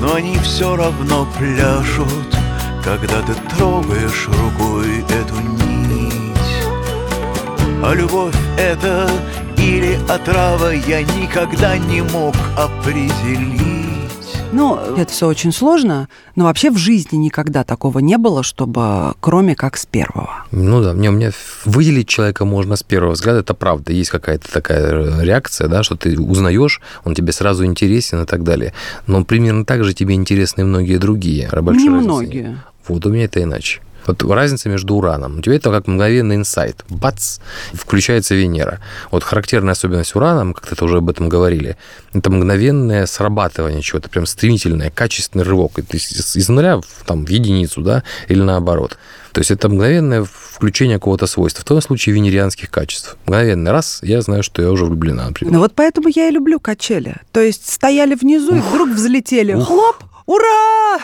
Но 0.00 0.14
они 0.14 0.36
все 0.38 0.76
равно 0.76 1.28
пляшут, 1.38 2.08
когда 2.82 3.20
ты 3.22 3.34
трогаешь 3.56 4.28
рукой 4.28 5.00
эту 5.00 5.40
нить. 5.40 6.30
А 7.82 7.94
любовь 7.94 8.34
это 8.58 9.10
или 9.58 9.98
отрава 10.08 10.70
я 10.70 11.02
никогда 11.02 11.76
не 11.76 12.02
мог 12.02 12.34
определить. 12.56 13.79
Ну, 14.52 14.76
это 14.96 15.12
все 15.12 15.28
очень 15.28 15.52
сложно, 15.52 16.08
но 16.34 16.44
вообще 16.44 16.70
в 16.70 16.76
жизни 16.76 17.16
никогда 17.16 17.62
такого 17.62 18.00
не 18.00 18.18
было, 18.18 18.42
чтобы 18.42 19.14
кроме 19.20 19.54
как 19.54 19.76
с 19.76 19.86
первого. 19.86 20.44
Ну 20.50 20.82
да, 20.82 20.92
мне, 20.92 21.10
мне 21.10 21.30
выделить 21.64 22.08
человека 22.08 22.44
можно 22.44 22.74
с 22.76 22.82
первого 22.82 23.12
взгляда, 23.12 23.40
это 23.40 23.54
правда. 23.54 23.92
Есть 23.92 24.10
какая-то 24.10 24.50
такая 24.52 25.22
реакция, 25.22 25.68
да, 25.68 25.82
что 25.82 25.96
ты 25.96 26.18
узнаешь, 26.18 26.80
он 27.04 27.14
тебе 27.14 27.32
сразу 27.32 27.64
интересен 27.64 28.22
и 28.22 28.26
так 28.26 28.42
далее. 28.42 28.72
Но 29.06 29.24
примерно 29.24 29.64
так 29.64 29.84
же 29.84 29.94
тебе 29.94 30.14
интересны 30.14 30.64
многие 30.64 30.96
другие. 30.96 31.48
Не 31.52 31.88
многие. 31.88 32.58
Вот 32.88 33.06
у 33.06 33.10
меня 33.10 33.26
это 33.26 33.42
иначе. 33.42 33.80
Вот 34.06 34.22
разница 34.22 34.68
между 34.68 34.94
ураном. 34.94 35.38
У 35.38 35.42
тебя 35.42 35.56
это 35.56 35.70
как 35.70 35.86
мгновенный 35.86 36.36
инсайт. 36.36 36.84
Бац! 36.88 37.38
Включается 37.72 38.34
Венера. 38.34 38.80
Вот 39.10 39.24
характерная 39.24 39.72
особенность 39.72 40.14
урана, 40.14 40.44
мы 40.44 40.54
как-то 40.54 40.84
уже 40.84 40.98
об 40.98 41.10
этом 41.10 41.28
говорили, 41.28 41.76
это 42.12 42.30
мгновенное 42.30 43.06
срабатывание 43.06 43.82
чего-то, 43.82 44.08
прям 44.08 44.26
стремительное, 44.26 44.90
качественный 44.90 45.44
рывок. 45.44 45.74
То 45.74 45.82
есть 45.92 46.36
из 46.36 46.48
нуля 46.48 46.78
в, 46.78 47.04
там, 47.06 47.24
в 47.24 47.28
единицу, 47.28 47.82
да, 47.82 48.02
или 48.28 48.40
наоборот. 48.40 48.98
То 49.32 49.40
есть 49.40 49.50
это 49.50 49.68
мгновенное 49.68 50.24
включение 50.24 50.98
какого-то 50.98 51.26
свойства. 51.26 51.62
В 51.62 51.64
том 51.64 51.80
случае 51.80 52.14
венерианских 52.14 52.70
качеств. 52.70 53.16
Мгновенный 53.26 53.70
раз, 53.70 54.00
я 54.02 54.20
знаю, 54.22 54.42
что 54.42 54.60
я 54.60 54.70
уже 54.70 54.84
влюблена, 54.84 55.26
например. 55.28 55.54
Ну 55.54 55.60
вот 55.60 55.74
поэтому 55.74 56.08
я 56.08 56.28
и 56.28 56.32
люблю 56.32 56.58
качели. 56.58 57.16
То 57.32 57.40
есть 57.40 57.70
стояли 57.72 58.14
внизу 58.14 58.56
и 58.56 58.60
вдруг 58.60 58.90
взлетели. 58.90 59.54
Ух. 59.54 59.68
Хлоп! 59.68 59.96
Ура! 60.30 61.00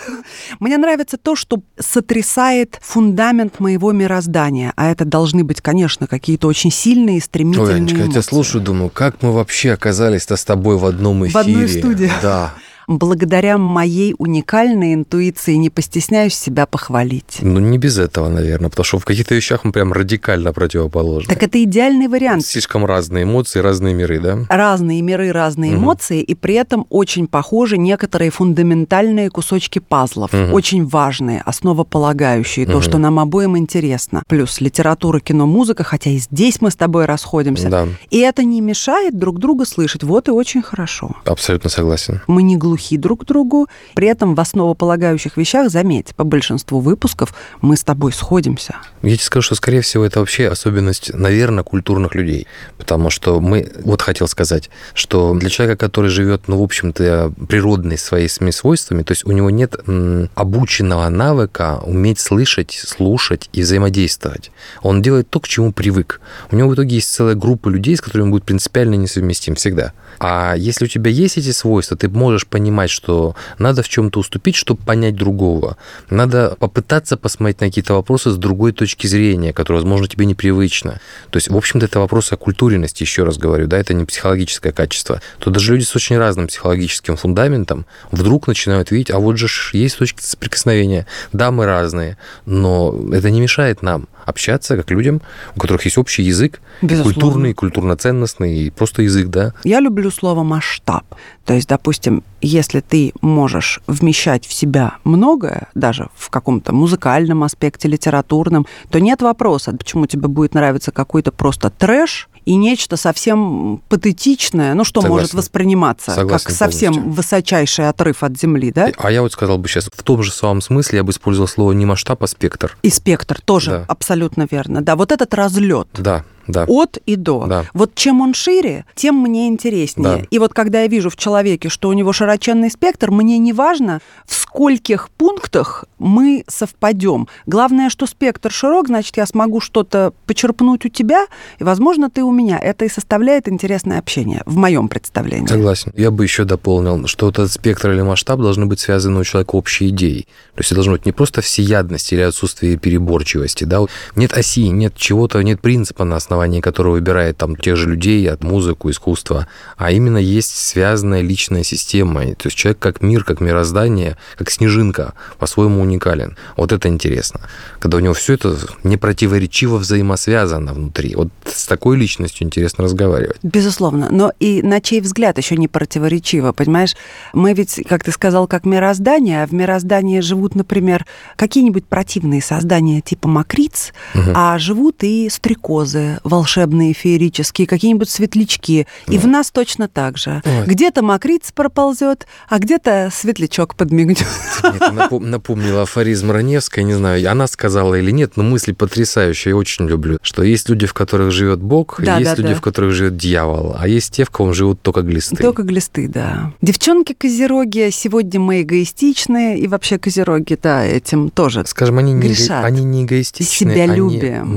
Мне 0.60 0.78
нравится 0.78 1.16
то, 1.16 1.34
что 1.34 1.60
сотрясает 1.76 2.78
фундамент 2.80 3.58
моего 3.58 3.90
мироздания. 3.90 4.72
А 4.76 4.88
это 4.88 5.04
должны 5.04 5.42
быть, 5.42 5.60
конечно, 5.60 6.06
какие-то 6.06 6.46
очень 6.46 6.70
сильные, 6.70 7.20
стремительные 7.20 7.70
Ой, 7.70 7.76
Анечка, 7.76 7.96
эмоции. 7.96 8.06
я 8.06 8.12
тебя 8.12 8.22
слушаю, 8.22 8.62
думаю, 8.62 8.88
как 8.88 9.22
мы 9.22 9.32
вообще 9.32 9.72
оказались-то 9.72 10.36
с 10.36 10.44
тобой 10.44 10.76
в 10.76 10.86
одном 10.86 11.26
эфире? 11.26 11.32
В 11.32 11.36
одной 11.38 11.68
студии. 11.68 12.12
Да 12.22 12.54
благодаря 12.86 13.58
моей 13.58 14.14
уникальной 14.18 14.94
интуиции 14.94 15.54
не 15.54 15.70
постесняюсь 15.70 16.34
себя 16.34 16.66
похвалить. 16.66 17.38
Ну, 17.40 17.60
не 17.60 17.78
без 17.78 17.98
этого, 17.98 18.28
наверное, 18.28 18.70
потому 18.70 18.84
что 18.84 18.98
в 18.98 19.04
каких-то 19.04 19.34
вещах 19.34 19.64
мы 19.64 19.72
прям 19.72 19.92
радикально 19.92 20.52
противоположны. 20.52 21.32
Так 21.32 21.42
это 21.42 21.62
идеальный 21.62 22.08
вариант. 22.08 22.44
Слишком 22.44 22.86
разные 22.86 23.24
эмоции, 23.24 23.60
разные 23.60 23.94
миры, 23.94 24.20
да? 24.20 24.38
Разные 24.48 25.02
миры, 25.02 25.32
разные 25.32 25.72
угу. 25.72 25.80
эмоции, 25.80 26.22
и 26.22 26.34
при 26.34 26.54
этом 26.54 26.86
очень 26.90 27.26
похожи 27.26 27.76
некоторые 27.78 28.30
фундаментальные 28.30 29.30
кусочки 29.30 29.78
пазлов, 29.78 30.32
угу. 30.32 30.52
очень 30.52 30.86
важные, 30.86 31.42
основополагающие, 31.44 32.66
угу. 32.66 32.74
то, 32.74 32.80
что 32.80 32.98
нам 32.98 33.18
обоим 33.18 33.56
интересно. 33.58 34.22
Плюс 34.28 34.60
литература, 34.60 35.20
кино, 35.20 35.46
музыка, 35.46 35.84
хотя 35.84 36.10
и 36.10 36.18
здесь 36.18 36.60
мы 36.60 36.70
с 36.70 36.76
тобой 36.76 37.06
расходимся. 37.06 37.68
Да. 37.68 37.88
И 38.10 38.18
это 38.18 38.44
не 38.44 38.60
мешает 38.60 39.18
друг 39.18 39.38
друга 39.38 39.64
слышать. 39.64 40.04
Вот 40.04 40.28
и 40.28 40.30
очень 40.30 40.62
хорошо. 40.62 41.16
Абсолютно 41.24 41.70
согласен. 41.70 42.20
Мы 42.26 42.42
не 42.42 42.56
глухие 42.56 42.75
глухи 42.76 42.98
друг 42.98 43.22
к 43.22 43.24
другу. 43.24 43.68
При 43.94 44.08
этом 44.08 44.34
в 44.34 44.40
основополагающих 44.40 45.36
вещах, 45.36 45.70
заметь, 45.70 46.14
по 46.14 46.24
большинству 46.24 46.80
выпусков 46.80 47.34
мы 47.62 47.76
с 47.76 47.84
тобой 47.84 48.12
сходимся. 48.12 48.76
Я 49.02 49.16
тебе 49.16 49.24
скажу, 49.24 49.46
что, 49.46 49.54
скорее 49.54 49.80
всего, 49.80 50.04
это 50.04 50.20
вообще 50.20 50.48
особенность, 50.48 51.14
наверное, 51.14 51.64
культурных 51.64 52.14
людей. 52.14 52.46
Потому 52.76 53.10
что 53.10 53.40
мы, 53.40 53.72
вот 53.82 54.02
хотел 54.02 54.28
сказать, 54.28 54.70
что 54.94 55.34
для 55.34 55.48
человека, 55.48 55.86
который 55.86 56.10
живет, 56.10 56.48
ну, 56.48 56.58
в 56.58 56.62
общем-то, 56.62 57.32
природной 57.48 57.98
своими 57.98 58.50
свойствами, 58.50 59.02
то 59.02 59.12
есть 59.12 59.24
у 59.26 59.32
него 59.32 59.50
нет 59.50 59.76
м, 59.86 60.28
обученного 60.34 61.08
навыка 61.08 61.80
уметь 61.82 62.20
слышать, 62.20 62.72
слушать 62.72 63.48
и 63.52 63.62
взаимодействовать. 63.62 64.50
Он 64.82 65.02
делает 65.02 65.30
то, 65.30 65.40
к 65.40 65.48
чему 65.48 65.72
привык. 65.72 66.20
У 66.50 66.56
него 66.56 66.68
в 66.68 66.74
итоге 66.74 66.96
есть 66.96 67.12
целая 67.12 67.34
группа 67.34 67.68
людей, 67.68 67.96
с 67.96 68.00
которыми 68.00 68.26
он 68.26 68.30
будет 68.32 68.44
принципиально 68.44 68.96
несовместим 68.96 69.54
всегда. 69.54 69.92
А 70.18 70.54
если 70.56 70.84
у 70.84 70.88
тебя 70.88 71.10
есть 71.10 71.38
эти 71.38 71.52
свойства, 71.52 71.96
ты 71.96 72.08
можешь 72.08 72.46
понимать, 72.46 72.65
понимать, 72.66 72.90
что 72.90 73.36
надо 73.58 73.82
в 73.82 73.88
чем-то 73.88 74.18
уступить, 74.18 74.56
чтобы 74.56 74.82
понять 74.82 75.14
другого. 75.14 75.76
Надо 76.10 76.56
попытаться 76.58 77.16
посмотреть 77.16 77.60
на 77.60 77.68
какие-то 77.68 77.94
вопросы 77.94 78.30
с 78.30 78.36
другой 78.36 78.72
точки 78.72 79.06
зрения, 79.06 79.52
которая, 79.52 79.82
возможно, 79.82 80.08
тебе 80.08 80.26
непривычна. 80.26 81.00
То 81.30 81.36
есть, 81.36 81.48
в 81.48 81.56
общем-то, 81.56 81.86
это 81.86 82.00
вопрос 82.00 82.32
о 82.32 82.36
культуренности, 82.36 83.04
еще 83.04 83.22
раз 83.22 83.38
говорю, 83.38 83.68
да, 83.68 83.78
это 83.78 83.94
не 83.94 84.04
психологическое 84.04 84.72
качество. 84.72 85.20
То 85.38 85.50
даже 85.50 85.72
люди 85.72 85.84
с 85.84 85.94
очень 85.94 86.18
разным 86.18 86.48
психологическим 86.48 87.16
фундаментом 87.16 87.86
вдруг 88.10 88.48
начинают 88.48 88.90
видеть, 88.90 89.10
а 89.10 89.20
вот 89.20 89.38
же 89.38 89.46
есть 89.72 89.98
точки 89.98 90.22
соприкосновения. 90.22 91.06
Да, 91.32 91.52
мы 91.52 91.66
разные, 91.66 92.16
но 92.46 92.92
это 93.12 93.30
не 93.30 93.40
мешает 93.40 93.82
нам 93.82 94.08
общаться 94.26 94.76
как 94.76 94.90
людям, 94.90 95.22
у 95.54 95.60
которых 95.60 95.84
есть 95.84 95.96
общий 95.98 96.22
язык, 96.22 96.60
культурный, 96.80 97.54
культурно-ценностный, 97.54 98.58
и 98.58 98.70
просто 98.70 99.02
язык, 99.02 99.28
да. 99.28 99.54
Я 99.64 99.80
люблю 99.80 100.10
слово 100.10 100.42
масштаб. 100.42 101.04
То 101.44 101.54
есть, 101.54 101.68
допустим, 101.68 102.22
если 102.42 102.80
ты 102.80 103.12
можешь 103.22 103.80
вмещать 103.86 104.46
в 104.46 104.52
себя 104.52 104.96
многое, 105.04 105.68
даже 105.74 106.08
в 106.14 106.28
каком-то 106.28 106.72
музыкальном 106.72 107.44
аспекте, 107.44 107.88
литературном, 107.88 108.66
то 108.90 109.00
нет 109.00 109.22
вопроса, 109.22 109.72
почему 109.72 110.06
тебе 110.06 110.28
будет 110.28 110.54
нравиться 110.54 110.90
какой-то 110.90 111.32
просто 111.32 111.70
трэш, 111.70 112.28
и 112.46 112.54
нечто 112.56 112.96
совсем 112.96 113.82
патетичное, 113.88 114.72
ну 114.74 114.84
что 114.84 115.02
Согласен. 115.02 115.22
может 115.22 115.34
восприниматься 115.34 116.12
Согласен 116.12 116.46
как 116.46 116.54
совсем 116.56 116.94
полностью. 116.94 117.12
высочайший 117.14 117.88
отрыв 117.88 118.22
от 118.22 118.38
земли, 118.38 118.72
да? 118.72 118.90
А 118.96 119.10
я 119.10 119.20
вот 119.22 119.32
сказал 119.32 119.58
бы 119.58 119.68
сейчас, 119.68 119.90
в 119.92 120.02
том 120.02 120.22
же 120.22 120.32
самом 120.32 120.60
смысле 120.62 120.98
я 120.98 121.02
бы 121.04 121.10
использовал 121.10 121.48
слово 121.48 121.72
не 121.72 121.84
масштаб, 121.84 122.22
а 122.22 122.26
спектр. 122.26 122.78
И 122.82 122.88
спектр 122.90 123.40
тоже 123.44 123.70
Да. 123.70 123.84
абсолютно 123.88 124.46
верно. 124.50 124.80
Да, 124.80 124.96
вот 124.96 125.12
этот 125.12 125.34
разлет. 125.34 125.88
Да, 125.92 126.24
да. 126.48 126.64
От 126.68 126.98
и 127.06 127.16
до. 127.16 127.46
Да. 127.46 127.64
Вот 127.74 127.94
чем 127.94 128.20
он 128.20 128.34
шире, 128.34 128.84
тем 128.94 129.16
мне 129.16 129.48
интереснее. 129.48 130.18
Да. 130.18 130.22
И 130.30 130.38
вот 130.38 130.54
когда 130.54 130.82
я 130.82 130.88
вижу 130.88 131.10
в 131.10 131.16
человеке, 131.16 131.68
что 131.68 131.88
у 131.88 131.92
него 131.92 132.12
широченный 132.12 132.70
спектр, 132.70 133.10
мне 133.10 133.38
не 133.38 133.52
важно, 133.52 134.00
в 134.26 134.34
скольких 134.34 135.10
пунктах 135.10 135.84
мы 135.98 136.44
совпадем. 136.48 137.28
Главное, 137.46 137.90
что 137.90 138.06
спектр 138.06 138.50
широк, 138.50 138.86
значит, 138.86 139.16
я 139.16 139.26
смогу 139.26 139.60
что-то 139.60 140.12
почерпнуть 140.26 140.84
у 140.86 140.88
тебя, 140.88 141.26
и, 141.58 141.64
возможно, 141.64 142.10
ты 142.10 142.22
у 142.22 142.32
меня. 142.32 142.58
Это 142.58 142.84
и 142.84 142.88
составляет 142.88 143.48
интересное 143.48 143.98
общение, 143.98 144.42
в 144.46 144.56
моем 144.56 144.88
представлении. 144.88 145.46
Согласен. 145.46 145.92
Я 145.96 146.10
бы 146.10 146.24
еще 146.24 146.44
дополнил, 146.44 147.06
что 147.06 147.26
вот 147.26 147.38
этот 147.38 147.52
спектр 147.52 147.90
или 147.90 148.02
масштаб 148.02 148.40
должны 148.40 148.66
быть 148.66 148.80
связаны 148.80 149.20
у 149.20 149.24
человека 149.24 149.56
общей 149.56 149.88
идеей. 149.88 150.26
То 150.54 150.60
есть 150.60 150.70
это 150.70 150.76
должно 150.76 150.92
быть 150.92 151.06
не 151.06 151.12
просто 151.12 151.40
всеядность 151.40 152.12
или 152.12 152.20
отсутствие 152.20 152.76
переборчивости. 152.76 153.64
Да? 153.64 153.80
Нет 154.14 154.32
оси, 154.32 154.68
нет 154.68 154.94
чего-то, 154.96 155.40
нет 155.42 155.60
принципа, 155.60 156.04
на 156.04 156.16
основании 156.16 156.35
которого 156.60 156.92
выбирает 156.92 157.36
там 157.36 157.56
тех 157.56 157.76
же 157.76 157.88
людей, 157.88 158.28
от 158.30 158.42
музыку, 158.44 158.90
искусства, 158.90 159.46
а 159.76 159.90
именно 159.90 160.18
есть 160.18 160.56
связанная 160.56 161.22
личная 161.22 161.62
система. 161.62 162.22
То 162.34 162.46
есть 162.46 162.56
человек 162.56 162.78
как 162.78 163.02
мир, 163.02 163.24
как 163.24 163.40
мироздание, 163.40 164.16
как 164.36 164.50
снежинка, 164.50 165.14
по-своему 165.38 165.82
уникален. 165.82 166.36
Вот 166.56 166.72
это 166.72 166.88
интересно. 166.88 167.40
Когда 167.78 167.98
у 167.98 168.00
него 168.00 168.14
все 168.14 168.34
это 168.34 168.56
непротиворечиво 168.84 169.76
взаимосвязано 169.76 170.72
внутри. 170.72 171.14
Вот 171.14 171.28
с 171.44 171.66
такой 171.66 171.96
личностью 171.96 172.46
интересно 172.46 172.84
разговаривать. 172.84 173.38
Безусловно. 173.42 174.08
Но 174.10 174.32
и 174.40 174.62
на 174.62 174.80
чей 174.80 175.00
взгляд 175.00 175.38
еще 175.38 175.56
не 175.56 175.68
противоречиво, 175.68 176.52
понимаешь? 176.52 176.96
Мы 177.32 177.52
ведь, 177.52 177.82
как 177.88 178.04
ты 178.04 178.12
сказал, 178.12 178.46
как 178.46 178.64
мироздание, 178.64 179.42
а 179.42 179.46
в 179.46 179.52
мироздании 179.52 180.20
живут, 180.20 180.54
например, 180.54 181.06
какие-нибудь 181.36 181.86
противные 181.86 182.42
создания 182.42 183.00
типа 183.00 183.28
мокриц, 183.28 183.92
а 184.34 184.58
живут 184.58 185.02
и 185.02 185.28
стрекозы 185.28 186.18
волшебные, 186.28 186.92
феерические, 186.92 187.66
какие-нибудь 187.66 188.08
светлячки. 188.10 188.86
И 189.08 189.18
в 189.18 189.26
нас 189.26 189.50
точно 189.50 189.88
так 189.88 190.18
же. 190.18 190.42
Ой. 190.44 190.66
Где-то 190.66 191.02
мокриц 191.02 191.52
проползет, 191.52 192.26
а 192.48 192.58
где-то 192.58 193.10
светлячок 193.12 193.74
подмигнет. 193.76 194.18
Нет, 194.62 194.82
напом- 194.92 195.24
напомнила 195.26 195.82
афоризм 195.82 196.30
Раневской, 196.30 196.84
не 196.84 196.94
знаю, 196.94 197.30
она 197.30 197.46
сказала 197.46 197.94
или 197.94 198.10
нет, 198.10 198.36
но 198.36 198.42
мысль 198.42 198.74
потрясающая, 198.74 199.52
я 199.52 199.56
очень 199.56 199.86
люблю, 199.86 200.18
что 200.22 200.42
есть 200.42 200.68
люди, 200.68 200.86
в 200.86 200.94
которых 200.94 201.30
живет 201.32 201.60
Бог, 201.60 202.00
Да, 202.02 202.18
есть 202.18 202.30
да, 202.32 202.36
люди, 202.36 202.48
да. 202.54 202.58
в 202.58 202.60
которых 202.60 202.92
живет 202.92 203.16
дьявол, 203.16 203.76
а 203.78 203.86
есть 203.88 204.12
те, 204.14 204.24
в 204.24 204.30
ком 204.30 204.52
живут 204.54 204.82
только 204.82 205.02
глисты. 205.02 205.36
Только 205.36 205.62
глисты, 205.62 206.08
да. 206.08 206.52
Девчонки-козероги, 206.62 207.90
сегодня 207.92 208.40
мы 208.40 208.62
эгоистичные, 208.62 209.58
и 209.58 209.66
вообще 209.68 209.98
козероги, 209.98 210.58
да, 210.60 210.84
этим 210.84 211.30
тоже. 211.30 211.64
Скажем, 211.66 211.98
они 211.98 212.12
не, 212.12 212.20
Грешат. 212.28 212.64
они 212.64 212.84
не 212.84 213.04
эгоистичны, 213.04 213.72
Себялюбие. 213.74 214.40
они 214.40 214.50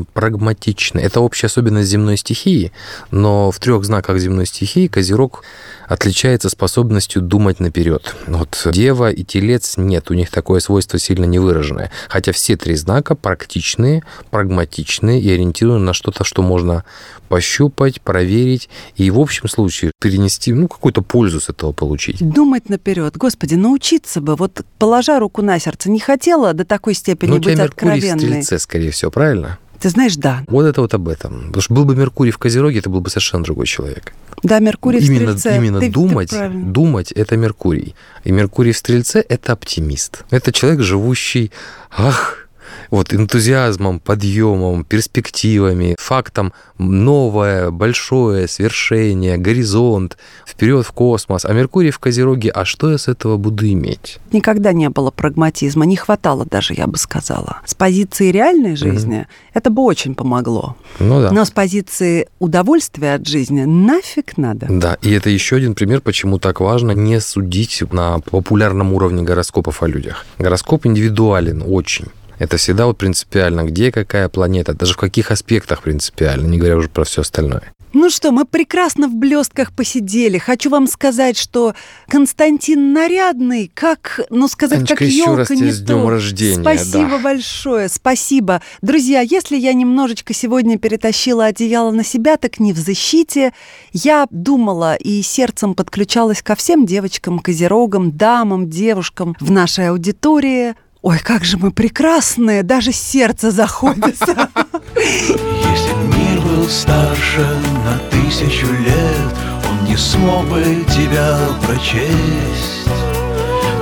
м, 0.00 0.06
прагматичны. 0.12 1.00
Это 1.10 1.22
общая 1.22 1.48
особенность 1.48 1.88
земной 1.88 2.16
стихии, 2.16 2.70
но 3.10 3.50
в 3.50 3.58
трех 3.58 3.82
знаках 3.82 4.20
земной 4.20 4.46
стихии 4.46 4.86
Козерог 4.86 5.42
отличается 5.88 6.48
способностью 6.48 7.20
думать 7.20 7.58
наперед. 7.58 8.14
Вот 8.28 8.68
Дева 8.70 9.10
и 9.10 9.24
Телец 9.24 9.76
нет, 9.76 10.12
у 10.12 10.14
них 10.14 10.30
такое 10.30 10.60
свойство 10.60 11.00
сильно 11.00 11.24
не 11.24 11.40
выраженное. 11.40 11.90
Хотя 12.08 12.30
все 12.30 12.56
три 12.56 12.76
знака 12.76 13.16
практичные, 13.16 14.04
прагматичные 14.30 15.20
и 15.20 15.28
ориентированы 15.32 15.84
на 15.84 15.94
что-то, 15.94 16.22
что 16.22 16.42
можно 16.42 16.84
пощупать, 17.28 18.00
проверить 18.00 18.68
и 18.94 19.10
в 19.10 19.18
общем 19.18 19.48
случае 19.48 19.90
перенести, 20.00 20.52
ну, 20.52 20.68
какую-то 20.68 21.02
пользу 21.02 21.40
с 21.40 21.48
этого 21.48 21.72
получить. 21.72 22.18
Думать 22.20 22.68
наперед. 22.68 23.16
Господи, 23.16 23.54
научиться 23.54 24.20
бы. 24.20 24.36
Вот 24.36 24.60
положа 24.78 25.18
руку 25.18 25.42
на 25.42 25.58
сердце, 25.58 25.90
не 25.90 25.98
хотела 25.98 26.54
до 26.54 26.64
такой 26.64 26.94
степени 26.94 27.30
Ну, 27.30 27.36
у 27.38 27.40
тебя 27.40 27.50
быть 27.50 27.58
Меркурий 27.58 27.90
в 27.90 27.94
откровенной. 27.94 28.42
Стрельце, 28.42 28.58
скорее 28.60 28.92
всего, 28.92 29.10
правильно? 29.10 29.58
Ты 29.80 29.88
знаешь, 29.88 30.16
да. 30.16 30.44
Вот 30.48 30.64
это 30.66 30.80
вот 30.82 30.92
об 30.94 31.08
этом. 31.08 31.46
Потому 31.48 31.62
что 31.62 31.74
был 31.74 31.84
бы 31.84 31.96
Меркурий 31.96 32.30
в 32.32 32.38
Козероге, 32.38 32.78
это 32.80 32.90
был 32.90 33.00
бы 33.00 33.08
совершенно 33.10 33.42
другой 33.44 33.66
человек. 33.66 34.12
Да, 34.42 34.58
Меркурий 34.58 35.00
в 35.00 35.04
именно 35.04 35.36
Стрельце. 35.38 35.56
именно 35.58 35.80
Ты- 35.80 35.86
ты 35.86 35.92
думать, 35.92 36.30
правильно. 36.30 36.64
думать 36.72 37.12
это 37.12 37.36
Меркурий. 37.36 37.94
И 38.24 38.30
Меркурий 38.32 38.72
в 38.72 38.78
Стрельце 38.78 39.24
это 39.26 39.52
оптимист. 39.52 40.24
Это 40.30 40.52
человек, 40.52 40.80
живущий, 40.80 41.50
ах, 41.90 42.48
вот 42.90 43.12
энтузиазмом, 43.14 44.00
подъемом, 44.00 44.84
перспективами, 44.84 45.96
фактом 45.98 46.52
новое, 46.78 47.70
большое 47.70 48.48
свершение, 48.48 49.36
горизонт, 49.36 50.16
вперед 50.46 50.86
в 50.86 50.92
космос. 50.92 51.44
А 51.44 51.52
Меркурий 51.52 51.90
в 51.90 51.98
Козероге, 51.98 52.50
а 52.50 52.64
что 52.64 52.90
я 52.90 52.98
с 52.98 53.08
этого 53.08 53.36
буду 53.36 53.66
иметь? 53.68 54.18
Никогда 54.32 54.72
не 54.72 54.88
было 54.88 55.10
прагматизма, 55.10 55.84
не 55.86 55.96
хватало 55.96 56.46
даже, 56.46 56.74
я 56.74 56.86
бы 56.86 56.96
сказала. 56.96 57.58
С 57.66 57.74
позиции 57.74 58.30
реальной 58.30 58.76
жизни 58.76 59.26
это 59.54 59.70
бы 59.70 59.82
очень 59.82 60.14
помогло. 60.14 60.76
Ну 60.98 61.20
да. 61.20 61.30
Но 61.30 61.44
с 61.44 61.50
позиции 61.50 62.28
удовольствия 62.38 63.14
от 63.14 63.26
жизни 63.26 63.64
нафиг 63.64 64.36
надо. 64.38 64.66
Да, 64.68 64.96
и 65.02 65.10
это 65.12 65.30
еще 65.30 65.56
один 65.56 65.74
пример, 65.74 66.00
почему 66.00 66.38
так 66.38 66.60
важно 66.60 66.92
не 66.92 67.20
судить 67.20 67.82
на 67.92 68.20
популярном 68.20 68.92
уровне 68.92 69.22
гороскопов 69.22 69.82
о 69.82 69.86
людях. 69.86 70.26
Гороскоп 70.38 70.86
индивидуален 70.86 71.62
очень. 71.66 72.06
Это 72.40 72.56
всегда 72.56 72.86
вот 72.86 72.96
принципиально, 72.96 73.64
где 73.64 73.92
какая 73.92 74.30
планета, 74.30 74.72
даже 74.72 74.94
в 74.94 74.96
каких 74.96 75.30
аспектах 75.30 75.82
принципиально, 75.82 76.46
не 76.46 76.56
говоря 76.56 76.78
уже 76.78 76.88
про 76.88 77.04
все 77.04 77.20
остальное. 77.20 77.74
Ну 77.92 78.08
что, 78.08 78.30
мы 78.30 78.46
прекрасно 78.46 79.08
в 79.08 79.14
блестках 79.14 79.72
посидели. 79.72 80.38
Хочу 80.38 80.70
вам 80.70 80.86
сказать, 80.86 81.36
что 81.36 81.74
Константин 82.08 82.94
нарядный, 82.94 83.70
как, 83.74 84.20
ну 84.30 84.48
сказать, 84.48 84.78
Анечка, 84.78 84.96
как 84.96 85.08
елка 85.08 85.54
не 85.54 85.70
с 85.70 85.80
днем 85.80 86.08
рождения, 86.08 86.62
Спасибо 86.62 87.10
да. 87.10 87.18
большое, 87.18 87.88
спасибо. 87.90 88.62
Друзья, 88.80 89.20
если 89.20 89.56
я 89.58 89.74
немножечко 89.74 90.32
сегодня 90.32 90.78
перетащила 90.78 91.46
одеяло 91.46 91.90
на 91.90 92.04
себя, 92.04 92.38
так 92.38 92.58
не 92.58 92.72
в 92.72 92.78
защите. 92.78 93.52
Я 93.92 94.26
думала 94.30 94.94
и 94.94 95.20
сердцем 95.20 95.74
подключалась 95.74 96.40
ко 96.40 96.54
всем 96.54 96.86
девочкам, 96.86 97.38
козерогам, 97.40 98.12
дамам, 98.12 98.70
девушкам 98.70 99.36
в 99.40 99.50
нашей 99.50 99.90
аудитории. 99.90 100.74
Ой, 101.02 101.18
как 101.18 101.44
же 101.44 101.56
мы 101.56 101.70
прекрасные, 101.70 102.62
даже 102.62 102.92
сердце 102.92 103.50
заходится. 103.50 104.26
Если 104.96 105.94
мир 105.94 106.40
был 106.42 106.68
старше 106.68 107.46
на 107.84 107.98
тысячу 108.10 108.66
лет, 108.66 109.34
Он 109.66 109.84
не 109.88 109.96
смог 109.96 110.46
бы 110.48 110.62
тебя 110.90 111.38
прочесть. 111.64 112.84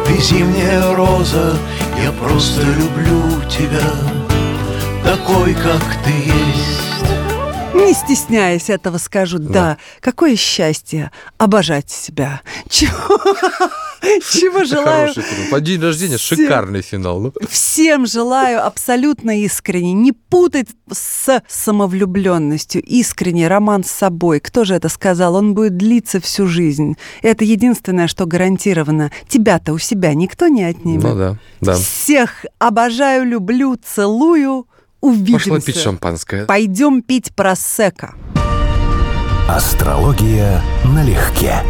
Ты 0.06 0.16
зимняя 0.22 0.94
роза, 0.94 1.58
я 2.04 2.12
просто 2.12 2.62
люблю 2.62 3.42
тебя, 3.50 3.90
Такой, 5.02 5.54
как 5.54 5.82
ты 6.04 6.10
есть. 6.10 7.17
Не 7.86 7.94
стесняясь 7.94 8.70
этого 8.70 8.98
скажу, 8.98 9.38
да, 9.38 9.78
какое 10.00 10.36
счастье 10.36 11.10
обожать 11.38 11.90
себя. 11.90 12.42
Чего, 12.68 13.18
чего 14.30 14.64
желаю. 14.64 15.12
По 15.50 15.60
день 15.60 15.80
рождения 15.80 16.18
всем. 16.18 16.38
шикарный 16.38 16.82
финал. 16.82 17.20
Ну, 17.20 17.32
Всем 17.48 18.06
желаю 18.06 18.64
абсолютно 18.64 19.40
искренне 19.42 19.92
не 19.92 20.12
путать 20.12 20.68
с 20.90 21.42
самовлюбленностью. 21.48 22.82
Искренне 22.82 23.48
роман 23.48 23.84
с 23.84 23.90
собой. 23.90 24.40
Кто 24.40 24.64
же 24.64 24.74
это 24.74 24.88
сказал? 24.88 25.36
Он 25.36 25.54
будет 25.54 25.76
длиться 25.76 26.20
всю 26.20 26.46
жизнь. 26.46 26.96
Это 27.22 27.44
единственное, 27.44 28.08
что 28.08 28.26
гарантировано. 28.26 29.10
Тебя-то 29.28 29.72
у 29.72 29.78
себя 29.78 30.14
никто 30.14 30.48
не 30.48 30.64
отнимет. 30.64 31.04
ну 31.04 31.16
да, 31.16 31.38
да. 31.60 31.74
Всех 31.74 32.44
обожаю, 32.58 33.24
люблю, 33.24 33.76
целую. 33.76 34.67
Увидимся. 35.00 35.50
Пошла 35.50 35.60
пить 35.60 35.78
шампанское. 35.78 36.44
Пойдем 36.46 37.02
пить 37.02 37.34
просека. 37.34 38.14
Астрология 39.48 40.62
налегке. 40.84 41.62